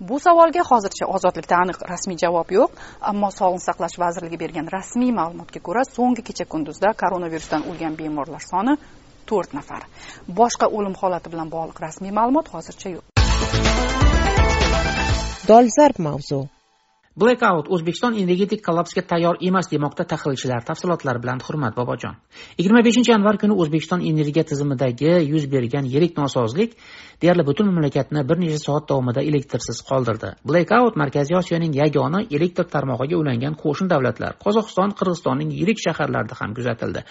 Bu 0.01 0.19
savolga 0.27 0.63
hozircha 0.71 1.07
ozodlikda 1.17 1.57
aniq 1.65 1.79
rasmiy 1.93 2.19
javob 2.25 2.51
yo'q 2.59 2.71
ammo 3.11 3.31
sog'liqni 3.41 3.65
saqlash 3.69 3.97
vazirligi 4.05 4.39
bergan 4.45 4.69
rasmiy 4.77 5.13
ma'lumotga 5.19 5.61
ko'ra 5.69 5.83
so'nggi 5.97 6.23
kecha 6.29 6.45
kunduzda 6.53 6.89
koronavirusdan 7.03 7.67
o'lgan 7.71 7.99
bemorlar 8.01 8.43
soni 8.53 8.77
to'rt 9.29 9.51
nafar. 9.59 9.83
Boshqa 10.41 10.67
o'lim 10.77 10.95
holati 11.03 11.33
bilan 11.35 11.53
bog'liq 11.57 11.79
rasmiy 11.87 12.13
ma'lumot 12.19 12.53
hozircha 12.55 12.97
yo'q. 12.97 13.96
Dolzarb 15.49 15.99
mavzu. 15.99 16.49
Blackout 17.17 17.71
o'zbekiston 17.73 18.15
energetik 18.21 18.61
kollapsga 18.67 19.03
tayyor 19.11 19.37
emas 19.49 19.71
demoqda 19.73 20.05
tahlilchilar 20.13 20.65
tafsilotlar 20.69 21.17
bilan 21.23 21.41
hurmat 21.47 21.77
bobojon. 21.77 22.17
Yigirma 22.59 22.83
beshinchi 22.85 23.11
yanvar 23.15 23.39
kuni 23.41 23.57
o'zbekiston 23.63 24.05
energiya 24.11 24.45
tizimidagi 24.51 25.13
yuz 25.33 25.47
bergan 25.53 25.89
yirik 25.93 26.19
nosozlik 26.21 26.77
deyarli 27.23 27.47
butun 27.49 27.71
mamlakatni 27.73 28.29
bir 28.29 28.41
necha 28.41 28.59
soat 28.59 28.89
davomida 28.89 29.23
elektrsiz 29.31 29.81
qoldirdi. 29.91 30.35
Blackout 30.49 30.97
markaziy 31.03 31.37
osiyoning 31.41 31.73
yagona 31.81 32.21
elektr 32.37 32.67
tarmog'iga 32.75 33.17
ulangan 33.23 33.57
qo'shni 33.63 33.89
davlatlar 33.95 34.37
qozog'iston 34.45 34.93
qirg'izistonning 34.99 35.51
yirik 35.61 35.81
shaharlarida 35.87 36.37
ham 36.41 36.53
kuzatildi. 36.59 37.05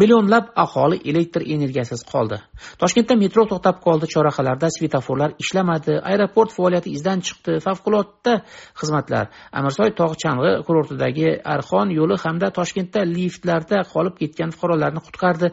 Millionlab 0.00 0.46
aholi 0.64 1.00
elektr 1.10 1.44
energiyasiz 1.56 2.06
qoldi. 2.12 2.40
Toshkentda 2.80 3.18
metro 3.24 3.44
to'xtab 3.52 3.84
qoldi 3.86 4.08
chorrahalarda 4.14 4.72
svetoforlar 4.76 5.36
ishlamadi 5.44 6.00
aeroport 6.12 6.56
faoliyati 6.56 6.96
izdan 6.96 7.20
chiqdi 7.26 7.60
favqulodda 7.66 8.40
xizmatlar 8.80 9.28
amirsoy 9.58 9.90
tog' 10.00 10.16
chang'i 10.22 10.52
kurortidagi 10.66 11.28
arxon 11.54 11.94
yo'li 11.98 12.16
hamda 12.24 12.50
toshkentda 12.58 13.04
liftlarda 13.16 13.82
qolib 13.92 14.14
ketgan 14.22 14.54
fuqarolarni 14.54 15.00
qutqardi. 15.06 15.52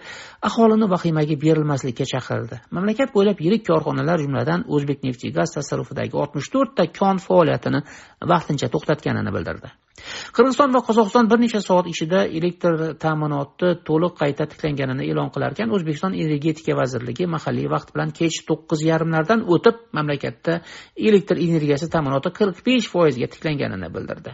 Aholini 0.49 0.87
vahimaga 0.93 1.35
berilmaslikka 1.45 2.05
chaqirdi 2.13 2.61
mamlakat 2.75 3.09
bo'ylab 3.15 3.41
yirik 3.45 3.63
korxonalar 3.69 4.21
jumladan 4.25 4.67
o'zbek 4.75 5.03
neft 5.07 5.25
tasarrufidagi 5.55 6.15
oltmish 6.21 6.49
to'rtta 6.53 6.83
kon 6.99 7.17
faoliyatini 7.27 7.83
vaqtincha 8.33 8.67
to'xtatganini 8.73 9.31
bildirdi. 9.35 9.69
Qirg'iziston 10.35 10.73
va 10.75 10.81
qozog'iston 10.87 11.29
bir 11.31 11.39
necha 11.41 11.59
soat 11.67 11.87
ichida 11.91 12.19
elektr 12.39 12.73
ta'minoti 13.03 13.69
to'liq 13.87 14.13
qayta 14.21 14.45
tiklanganini 14.51 15.07
e'lon 15.11 15.31
qilarkan 15.35 15.73
o'zbekiston 15.75 16.17
energetika 16.23 16.75
vazirligi 16.79 17.25
mahalliy 17.35 17.69
vaqt 17.73 17.93
bilan 17.95 18.13
kech 18.19 18.37
to'qqiz 18.49 18.83
yarimlardan 18.89 19.41
o'tib 19.55 19.79
mamlakatda 19.97 20.59
elektr 21.09 21.41
energiyasi 21.47 21.89
ta'minoti 21.95 22.33
qirq 22.39 22.61
besh 22.67 22.91
foizga 22.93 23.31
tiklanganini 23.33 23.86
bildirdi. 23.93 24.33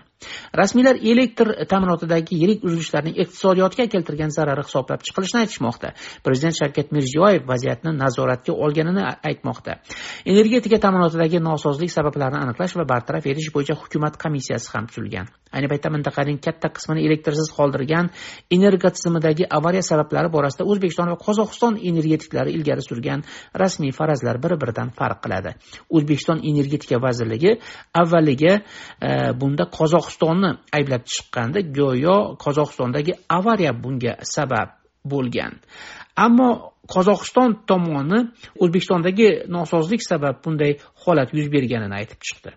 Rasmiylar 0.57 0.99
elektr 1.11 1.51
ta'minotidagi 1.69 2.37
yirik 2.41 2.63
uzilishlarning 2.67 3.17
iqtisodiyotga 3.23 3.87
keltirgan 3.93 4.31
zarari 4.37 4.63
hisoblab 4.67 5.03
chiqilishini 5.07 5.43
aytishmoqda. 5.43 5.93
Prezident 6.25 6.57
shavkat 6.59 6.91
mirziyoyev 6.95 7.47
vaziyatni 7.47 7.95
nazoratga 7.97 8.53
olganini 8.53 9.05
aytmoqda. 9.29 9.79
Energetika 10.25 10.79
ta'minotidagi 10.85 11.41
nosozlik 11.43 11.91
sabablarini 11.91 12.43
aniqlash 12.45 12.77
va 12.79 12.87
bartaraf 12.93 13.27
etish 13.33 13.49
bo'yicha 13.55 13.77
hukumat 13.81 14.19
komissiyasi 14.23 14.71
ham 14.75 14.87
tuzilgan. 14.91 15.31
Ayni 15.53 15.69
paytda 15.69 15.91
mintaqaning 15.93 16.39
katta 16.41 16.71
qismini 16.73 17.05
elektrsiz 17.07 17.51
qoldirgan 17.57 18.09
energiya 18.51 18.91
tizimidagi 18.97 19.45
avariya 19.57 19.83
sabablari 19.85 20.31
borasida 20.33 20.65
o'zbekiston 20.71 21.11
va 21.13 21.17
qozog'iston 21.25 21.77
energetiklari 21.89 22.55
ilgari 22.57 22.81
surgan 22.89 23.21
rasmiy 23.61 23.93
farazlar 23.99 24.41
bir 24.43 24.55
biridan 24.61 24.89
farq 24.99 25.21
qiladi. 25.25 25.53
O'zbekiston 25.89 26.41
energetika 26.51 27.01
vazirligi 27.05 27.57
avvaliga 28.01 28.53
e, 28.57 29.09
bunda 29.43 29.63
qozog'istonni 29.77 30.51
ayblab 30.77 31.03
chiqqandi 31.13 31.59
go'yo 31.79 32.17
qozog'istondagi 32.43 33.13
avariya 33.37 33.73
bunga 33.83 34.13
sabab 34.35 34.69
bo'lgan. 35.11 35.53
Ammo 36.25 36.49
qozog'iston 36.95 37.49
tomoni 37.69 38.19
o'zbekistondagi 38.63 39.29
nosozlik 39.57 40.01
sabab 40.11 40.43
bunday 40.45 40.77
holat 41.05 41.29
yuz 41.37 41.47
berganini 41.55 41.95
aytib 42.01 42.19
chiqdi. 42.27 42.51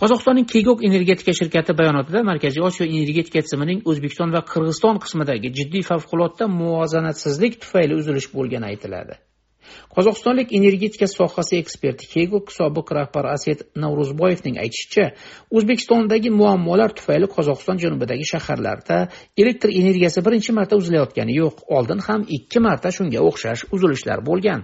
Qozog'istonning 0.00 0.46
kegok 0.54 0.84
energetika 0.88 1.32
shirkati 1.40 1.72
bayonotida 1.80 2.22
markaziy 2.30 2.62
osiyo 2.68 2.86
energetika 2.88 3.42
tizimining 3.46 3.80
o'zbekiston 3.90 4.30
va 4.36 4.40
qirg'iziston 4.52 5.00
qismidagi 5.04 5.48
jiddiy 5.58 5.82
favqulodda 5.90 6.48
muvozanatsizlik 6.60 7.60
tufayli 7.62 7.98
uzilish 8.00 8.28
bo'lgani 8.36 8.66
aytiladi. 8.72 9.14
Qozog'istonlik 9.94 10.52
energetika 10.58 11.06
sohasi 11.10 11.58
eksperti 11.62 12.08
kegok 12.14 12.52
sobiq 12.58 12.92
rahbar 12.98 13.30
aset 13.34 13.64
navruzboyevning 13.84 14.58
aytishicha 14.64 15.06
o'zbekistondagi 15.56 16.30
muammolar 16.40 16.94
tufayli 16.98 17.28
qozog'iston 17.36 17.80
janubidagi 17.84 18.26
shaharlarda 18.32 18.98
elektr 19.42 19.68
energiyasi 19.80 20.24
birinchi 20.26 20.56
marta 20.58 20.76
uzilayotgani 20.80 21.36
yo'q 21.42 21.64
oldin 21.76 22.00
ham 22.06 22.24
ikki 22.36 22.62
marta 22.66 22.92
shunga 22.96 23.20
o'xshash 23.28 23.66
uzilishlar 23.74 24.24
bo'lgan. 24.28 24.60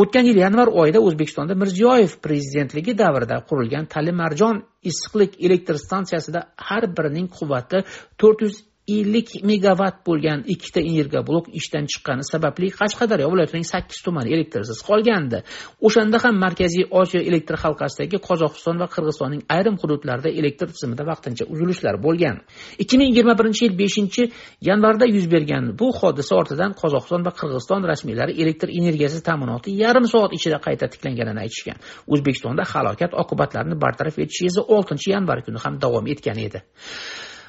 O'tgan 0.00 0.24
yil 0.30 0.38
yanvar 0.44 0.68
oyida 0.82 1.00
o'zbekistonda 1.06 1.54
mirziyoyev 1.62 2.12
prezidentligi 2.24 2.96
davrida 3.02 3.36
qurilgan 3.48 3.86
talimarjon 3.94 4.64
issiqlik 4.90 5.36
elektr 5.46 5.76
stansiyasida 5.86 6.40
har 6.68 6.84
birining 6.96 7.28
quvvati 7.38 7.84
to'rt 8.20 8.44
yuz 8.46 8.56
ellik 8.96 9.28
megavat 9.50 9.96
bo'lgan 10.08 10.44
ikkita 10.54 10.80
energoblok 10.90 11.46
ishdan 11.60 11.84
chiqqani 11.92 12.24
sababli 12.32 12.68
qashqadaryo 12.80 13.28
viloyatining 13.32 13.66
sakkiz 13.72 13.98
tumani 14.04 14.34
elektrsiz 14.36 14.78
qolgandi. 14.88 15.38
O'shanda 15.86 16.18
ham 16.24 16.36
markaziy 16.44 16.84
osiyo 17.00 17.20
elektr 17.30 17.54
halqasidagi 17.62 18.18
qozog'iston 18.28 18.76
va 18.82 18.86
qirg'izistonning 18.94 19.42
ayrim 19.56 19.76
hududlarida 19.82 20.30
elektr 20.40 20.68
tizimida 20.74 21.04
vaqtincha 21.10 21.44
uzilishlar 21.52 21.96
bo'lgan. 22.06 22.36
ikki 22.82 22.98
ming 22.98 23.08
yigirma 23.10 23.34
birinchi 23.38 23.64
yil 23.64 23.74
beshinchi 23.82 24.22
yanvarda 24.68 25.06
yuz 25.16 25.26
bergan 25.34 25.64
bu 25.80 25.88
hodisa 26.00 26.34
ortidan 26.40 26.72
qozog'iston 26.82 27.22
va 27.26 27.32
qirg'iziston 27.40 27.80
rasmiylari 27.92 28.32
elektr 28.42 28.68
energiyasi 28.80 29.22
ta'minoti 29.28 29.70
yarim 29.82 30.06
soat 30.12 30.32
ichida 30.38 30.58
qayta 30.66 30.86
tiklanganini 30.92 31.40
aytishgan. 31.44 31.78
O'zbekistonda 32.12 32.62
halokat 32.72 33.12
oqibatlarini 33.22 33.76
bartaraf 33.84 34.16
etish 34.24 34.42
esa 34.50 34.62
oltinchi 34.76 35.08
yanvar 35.14 35.38
kuni 35.46 35.58
ham 35.64 35.74
davom 35.84 36.06
etgan 36.14 36.38
edi. 36.46 36.62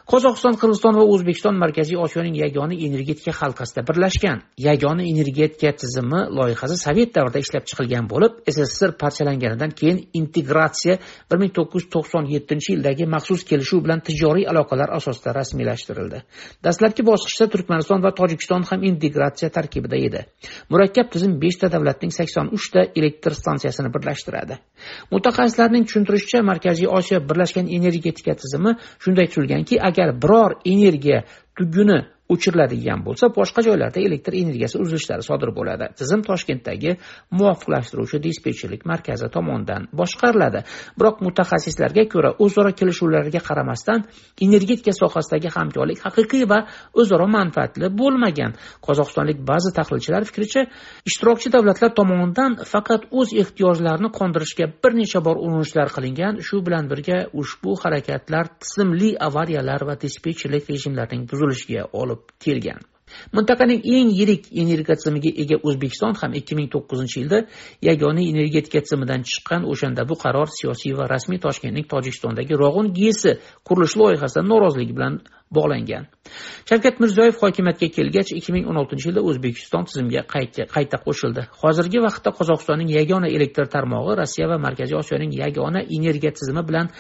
Qozog'iston 0.10 0.56
qirg'iziston 0.62 0.96
va 1.00 1.04
o'zbekiston 1.14 1.58
markaziy 1.64 1.98
osiyoning 2.06 2.36
yagona 2.44 2.74
energetika 2.88 3.32
halqasida 3.42 3.84
birlashgan. 3.90 4.42
Yagona 4.58 5.04
energetika 5.14 5.72
tizimi 5.82 6.22
loyihasi 6.38 6.78
sovet 6.86 7.14
davrida 7.16 7.40
ishlab 7.46 7.68
chiqilgan 7.70 8.08
bo'lib 8.14 8.42
sssr 8.56 8.96
parchalanganidan 9.02 9.72
keyin 9.80 10.00
integratsiya 10.22 10.98
bir 11.32 11.38
ming 11.42 11.52
to'qqiz 11.58 11.82
yuz 11.82 11.90
to'qson 11.96 12.28
yettinchi 12.34 12.74
yildagi 12.76 13.06
maxsus 13.16 13.44
kelishuv 13.50 13.84
bilan 13.86 14.00
tijoriy 14.08 14.46
aloqalar 14.52 14.90
asosida 14.98 15.34
rasmiylashtirildi. 15.40 16.22
Dastlabki 16.66 17.06
bosqichda 17.10 17.48
turkmaniston 17.54 18.04
va 18.06 18.12
tojikiston 18.20 18.66
ham 18.70 18.84
integratsiya 18.92 19.50
tarkibida 19.58 19.98
edi. 20.08 20.22
Murakkab 20.72 21.12
tizim 21.14 21.38
beshta 21.44 21.72
davlatning 21.76 22.14
sakson 22.20 22.52
uchta 22.58 22.86
elektr 23.00 23.34
stansiyasini 23.42 23.90
birlashtiradi. 23.96 24.60
Mutaxassislarning 25.14 25.88
tushuntirishicha 25.88 26.44
markaziy 26.52 26.88
osiyo 27.00 27.20
birlashgan 27.30 27.68
energetika 27.78 28.36
tizimi 28.42 28.76
shunday 29.04 29.28
tuzilganki 29.34 29.80
agar 29.92 30.16
biror 30.22 30.58
energiya 30.66 31.24
tuguni 31.56 32.00
o'chiriladigan 32.34 33.04
bo'lsa 33.06 33.30
boshqa 33.38 33.62
joylarda 33.68 34.00
elektr 34.08 34.34
energiyasi 34.44 34.80
uzilishlari 34.84 35.24
sodir 35.30 35.52
bo'ladi. 35.58 35.86
Tizim 36.00 36.22
toshkentdagi 36.30 36.96
muvofiqlashtiruvchi 37.38 38.18
dispetcherlik 38.28 38.86
markazi 38.92 39.28
tomonidan 39.36 39.88
boshqariladi. 40.00 40.64
Biroq 41.00 41.22
mutaxassislarga 41.26 42.06
ko'ra 42.14 42.32
o'zaro 42.46 42.72
kelishuvlarga 42.80 43.42
qaramasdan 43.50 44.06
energetika 44.46 44.94
sohasidagi 45.02 45.50
hamkorlik 45.58 46.00
haqiqiy 46.06 46.46
va 46.52 46.60
o'zaro 47.02 47.28
manfaatli 47.38 47.88
bo'lmagan. 48.02 48.52
Qozog'istonlik 48.88 49.40
ba'zi 49.52 49.72
tahlilchilar 49.78 50.24
fikricha 50.30 50.66
ishtirokchi 51.10 51.54
davlatlar 51.56 51.92
tomonidan 52.00 52.52
faqat 52.74 53.02
o'z 53.20 53.30
ehtiyojlarini 53.42 54.10
qondirishga 54.20 54.66
bir 54.84 54.92
necha 55.02 55.20
bor 55.28 55.38
urinishlar 55.46 55.88
qilingan. 55.96 56.34
Shu 56.48 56.58
bilan 56.66 56.90
birga 56.92 57.18
ushbu 57.42 57.72
harakatlar 57.84 58.46
tizimli 58.64 59.10
avariyalar 59.28 59.82
va 59.90 59.96
dispetcherlik 60.06 60.70
rejimlarining 60.74 61.24
buzilishiga 61.32 61.84
olib 62.02 62.21
kelgan. 62.44 62.82
Mintaqaning 63.36 63.82
eng 63.96 64.12
yirik 64.20 64.48
energiya 64.64 64.96
tizimiga 65.00 65.32
ega 65.44 65.58
o'zbekiston 65.68 66.16
ham 66.22 66.32
ikki 66.40 66.56
ming 66.60 66.70
to'qqizinchi 66.74 67.18
yilda 67.22 67.40
yagona 67.90 68.24
energetika 68.32 68.80
tizimidan 68.86 69.26
chiqqan. 69.32 69.68
O'shanda 69.72 70.08
bu 70.10 70.16
qaror 70.24 70.48
siyosiy 70.58 70.96
va 71.00 71.10
rasmiy 71.14 71.40
toshkentning 71.46 71.88
tojikistondagi 71.94 72.54
rog'un 72.64 72.94
gesi 73.02 73.32
qurilish 73.68 73.96
loyihasidan 74.02 74.48
noroziligi 74.54 74.96
bilan 74.98 75.20
bog'langan. 75.56 76.08
Shavkat 76.70 77.00
mirziyoyev 77.04 77.36
hokimiyatga 77.42 77.88
kelgach 77.98 78.32
ikki 78.38 78.54
ming 78.56 78.70
o'n 78.72 78.80
oltinchi 78.82 79.10
yilda 79.10 79.24
o'zbekiston 79.30 79.88
tizimga 79.90 80.24
qayta 80.76 81.00
qo'shildi. 81.06 81.48
Hozirgi 81.62 82.04
vaqtda 82.08 82.32
qozog'istonning 82.40 82.90
yagona 82.98 83.28
elektr 83.38 83.68
tarmog'i 83.76 84.16
rossiya 84.22 84.48
va 84.52 84.58
markaziy 84.68 84.98
osiyoning 85.02 85.34
yagona 85.44 85.82
energiya 85.98 86.32
tizimi 86.40 86.64
bilan 86.70 86.92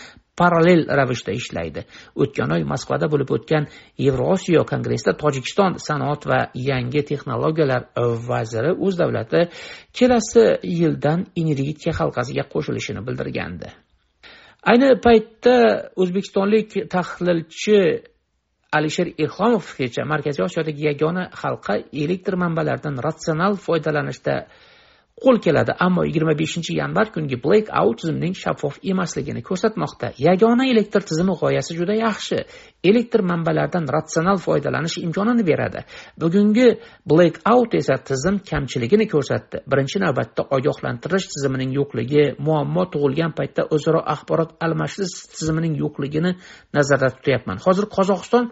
parallel 0.41 0.81
ravishda 0.99 1.31
ishlaydi. 1.39 1.85
O'tgan 2.21 2.55
oy 2.55 2.65
moskvada 2.73 3.07
bo'lib 3.13 3.31
o'tgan 3.37 3.67
yevrosiyo 4.05 4.65
kongressida 4.71 5.13
tojikiston 5.23 5.77
sanoat 5.87 6.27
va 6.31 6.39
yangi 6.69 7.05
texnologiyalar 7.11 7.87
vaziri 8.31 8.73
o'z 8.85 8.99
davlati 9.01 9.45
kelasi 9.97 10.45
yildan 10.79 11.25
energetika 11.43 11.95
halqasiga 11.99 12.47
qo'shilishini 12.53 13.05
bildirgandi. 13.07 13.71
Ayni 14.71 14.89
paytda 15.05 15.55
o'zbekistonlik 16.01 16.75
tahlilchi 16.93 17.77
alisher 18.71 19.07
ilhomov 19.17 19.65
markaziy 20.07 20.45
osiyodagi 20.45 20.85
yagona 20.87 21.23
halqa 21.41 21.75
elektr 22.03 22.37
manbalaridan 22.43 22.99
ratsional 23.07 23.57
foydalanishda 23.65 24.35
qo'l 25.19 25.37
keladi 25.39 25.73
ammo 25.79 26.03
25 26.05 26.71
yanvar 26.73 27.11
kungi 27.13 27.37
blek 27.43 27.69
out 27.81 27.99
tizimning 28.01 28.33
shaffof 28.33 28.79
emasligini 28.83 29.43
ko'rsatmoqda. 29.45 30.13
Yagona 30.17 30.65
elektr 30.71 31.03
tizimi 31.09 31.35
g'oyasi 31.41 31.75
juda 31.77 31.93
yaxshi. 31.93 32.39
Elektr 32.83 33.21
manbalaridan 33.31 33.85
ratsional 33.95 34.39
foydalanish 34.41 34.97
imkonini 35.05 35.45
beradi. 35.45 35.83
Bugungi 36.21 36.67
blek 37.05 37.37
out 37.53 37.75
esa 37.81 37.97
tizim 38.09 38.39
kamchiligini 38.49 39.05
ko'rsatdi. 39.13 39.61
Birinchi 39.71 40.01
navbatda 40.01 40.47
ogohlantirish 40.57 41.27
tizimining 41.33 41.75
yo'qligi 41.79 42.23
muammo 42.47 42.87
tug'ilgan 42.93 43.35
paytda 43.37 43.67
o'zaro 43.75 44.01
axborot 44.13 44.55
almashish 44.65 45.13
tizimining 45.37 45.77
yo'qligini 45.83 46.31
nazarda 46.77 47.11
tutyapman. 47.17 47.61
Hozir 47.65 47.85
qozog'iston 47.97 48.49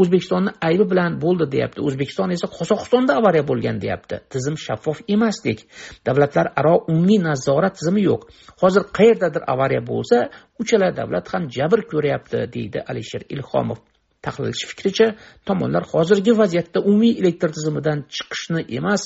o'zbekistonni 0.00 0.52
aybi 0.68 0.84
bilan 0.92 1.16
bo'ldi 1.24 1.48
deyapti. 1.54 1.80
O'zbekiston 1.88 2.36
esa 2.36 2.46
qozog'istonda 2.58 3.16
avariya 3.20 3.44
bo'lgan 3.50 3.80
deyapti. 3.84 4.20
Tizim 4.32 4.56
shaffof 4.66 5.00
emasdek 5.08 5.64
davlatlararo 6.06 6.74
umumiy 6.92 7.20
nazorat 7.28 7.74
tizimi 7.78 8.02
yo'q. 8.10 8.22
Hozir 8.62 8.82
qayerdadir 8.98 9.42
avariya 9.52 9.82
bo'lsa 9.90 10.18
uchala 10.62 10.88
davlat 11.00 11.26
ham 11.32 11.48
jabr 11.56 11.80
ko'ryapti 11.92 12.38
deydi 12.54 12.78
alisher 12.90 13.22
ilhomov. 13.34 13.78
Tahlilchi 14.24 14.66
fikricha 14.70 15.06
tomonlar 15.48 15.84
hozirgi 15.92 16.32
vaziyatda 16.42 16.78
umumiy 16.88 17.14
elektr 17.20 17.50
tizimidan 17.56 17.98
chiqishni 18.14 18.62
emas 18.78 19.02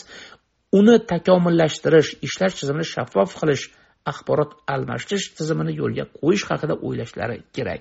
uni 0.78 0.96
takomillashtirish 1.12 2.10
ishlash 2.26 2.54
tizimini 2.60 2.86
shaffof 2.94 3.36
qilish 3.40 3.64
axborot 4.10 4.52
almashish 4.74 5.26
tizimini 5.38 5.72
yo'lga 5.80 6.04
qo'yish 6.18 6.44
haqida 6.50 6.74
o'ylashlari 6.86 7.38
kerak. 7.56 7.80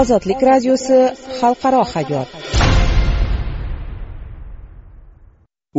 Ozodlik 0.00 0.40
radiosi 0.50 0.98
xalqaro 1.40 1.82
hayot. 1.94 2.43